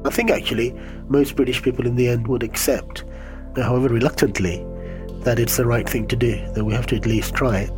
I 0.04 0.10
think 0.10 0.30
actually 0.30 0.78
most 1.08 1.36
British 1.36 1.62
people 1.62 1.86
in 1.86 1.96
the 1.96 2.08
end 2.08 2.28
would 2.28 2.42
accept, 2.42 3.04
however 3.56 3.88
reluctantly, 3.88 4.64
that 5.24 5.38
it's 5.38 5.56
the 5.56 5.66
right 5.66 5.88
thing 5.88 6.06
to 6.08 6.16
do, 6.16 6.36
that 6.52 6.64
we 6.64 6.72
have 6.72 6.86
to 6.86 6.96
at 6.96 7.06
least 7.06 7.34
try 7.34 7.60
it. 7.60 7.70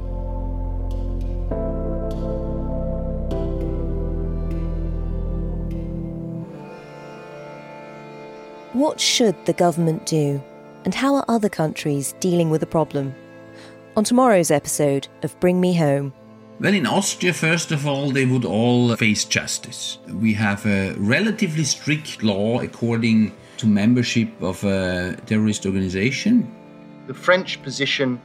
What 8.72 9.01
should 9.01 9.34
the 9.47 9.53
government 9.53 10.07
do? 10.07 10.43
And 10.84 10.95
how 10.95 11.14
are 11.16 11.24
other 11.28 11.49
countries 11.49 12.14
dealing 12.20 12.51
with 12.51 12.61
the 12.61 12.66
problem? 12.66 13.14
On 13.97 14.05
tomorrow's 14.05 14.53
episode 14.53 15.09
of 15.24 15.38
Bring 15.41 15.61
Me 15.61 15.74
Home. 15.74 16.12
Well, 16.61 16.74
in 16.74 16.86
Austria, 16.86 17.32
first 17.32 17.72
of 17.72 17.88
all, 17.88 18.11
they 18.11 18.24
would 18.24 18.45
all 18.45 18.95
face 18.95 19.24
justice. 19.24 19.99
We 20.12 20.32
have 20.34 20.64
a 20.64 20.95
relatively 20.97 21.64
strict 21.64 22.22
law 22.22 22.61
according 22.61 23.32
to 23.57 23.66
membership 23.66 24.30
of 24.41 24.62
a 24.62 25.16
terrorist 25.26 25.66
organization. 25.66 26.55
The 27.09 27.14
French 27.14 27.61
position 27.64 28.20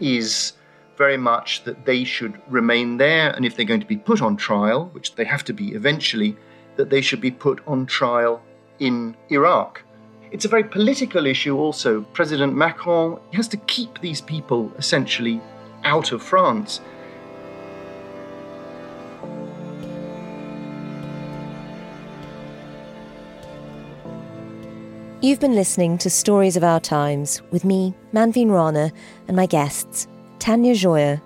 is 0.00 0.52
very 0.96 1.16
much 1.16 1.64
that 1.64 1.84
they 1.84 2.04
should 2.04 2.40
remain 2.48 2.98
there, 2.98 3.30
and 3.30 3.44
if 3.44 3.56
they're 3.56 3.66
going 3.66 3.80
to 3.80 3.86
be 3.86 3.96
put 3.96 4.22
on 4.22 4.36
trial, 4.36 4.88
which 4.92 5.16
they 5.16 5.24
have 5.24 5.42
to 5.44 5.52
be 5.52 5.72
eventually, 5.72 6.36
that 6.76 6.90
they 6.90 7.00
should 7.00 7.20
be 7.20 7.32
put 7.32 7.60
on 7.66 7.86
trial 7.86 8.40
in 8.78 9.16
Iraq. 9.30 9.82
It's 10.30 10.44
a 10.44 10.48
very 10.48 10.64
political 10.64 11.24
issue 11.24 11.56
also. 11.56 12.02
President 12.12 12.54
Macron 12.54 13.18
has 13.32 13.48
to 13.48 13.56
keep 13.56 14.00
these 14.00 14.20
people 14.20 14.70
essentially 14.76 15.40
out 15.84 16.12
of 16.12 16.22
France. 16.22 16.80
You've 25.20 25.40
been 25.40 25.54
listening 25.54 25.98
to 25.98 26.10
Stories 26.10 26.56
of 26.56 26.62
Our 26.62 26.78
Times 26.78 27.42
with 27.50 27.64
me, 27.64 27.94
Manveen 28.12 28.50
Rana, 28.50 28.92
and 29.26 29.36
my 29.36 29.46
guests, 29.46 30.06
Tania 30.38 30.74
Joya, 30.74 31.20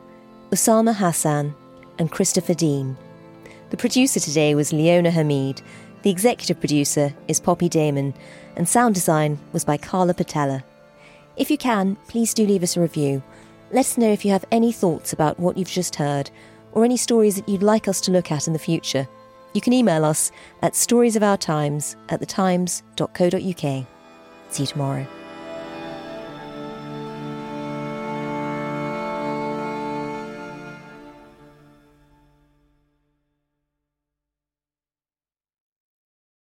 Usama 0.50 0.94
Hasan, 0.94 1.55
and 1.98 2.11
Christopher 2.11 2.55
Dean. 2.55 2.96
The 3.70 3.76
producer 3.76 4.20
today 4.20 4.55
was 4.55 4.72
Leona 4.72 5.11
Hamid. 5.11 5.61
The 6.03 6.11
executive 6.11 6.59
producer 6.59 7.12
is 7.28 7.38
Poppy 7.38 7.68
Damon, 7.68 8.14
and 8.57 8.68
sound 8.68 8.94
design 8.94 9.38
was 9.53 9.64
by 9.64 9.76
Carla 9.76 10.14
Patella. 10.14 10.64
If 11.36 11.50
you 11.50 11.59
can, 11.59 11.96
please 12.09 12.34
do 12.34 12.46
leave 12.46 12.62
us 12.62 12.76
a 12.76 12.80
review. 12.80 13.22
Let 13.70 13.80
us 13.80 13.98
know 13.98 14.12
if 14.12 14.24
you 14.24 14.30
have 14.32 14.44
any 14.50 14.72
thoughts 14.72 15.12
about 15.12 15.40
what 15.40 15.57
you've 15.57 15.70
just 15.70 15.96
heard 15.96 16.30
or 16.72 16.84
any 16.84 16.96
stories 16.96 17.36
that 17.36 17.48
you'd 17.48 17.62
like 17.62 17.88
us 17.88 18.00
to 18.03 18.11
look 18.11 18.30
at 18.30 18.46
in 18.46 18.53
the 18.53 18.59
future. 18.59 19.09
You 19.55 19.61
can 19.61 19.72
email 19.72 20.05
us 20.05 20.30
at 20.62 20.72
storiesofourtimes 20.72 21.96
at 22.09 22.20
thetimes.co.uk. 22.20 23.86
See 24.50 24.62
you 24.62 24.66
tomorrow. 24.66 25.07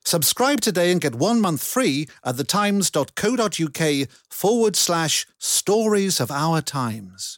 Subscribe 0.09 0.59
today 0.59 0.91
and 0.91 0.99
get 0.99 1.13
one 1.13 1.39
month 1.39 1.61
free 1.63 2.07
at 2.25 2.35
thetimes.co.uk 2.35 4.09
forward 4.27 4.75
slash 4.75 5.27
stories 5.37 6.19
of 6.19 6.31
our 6.31 6.63
times. 6.63 7.37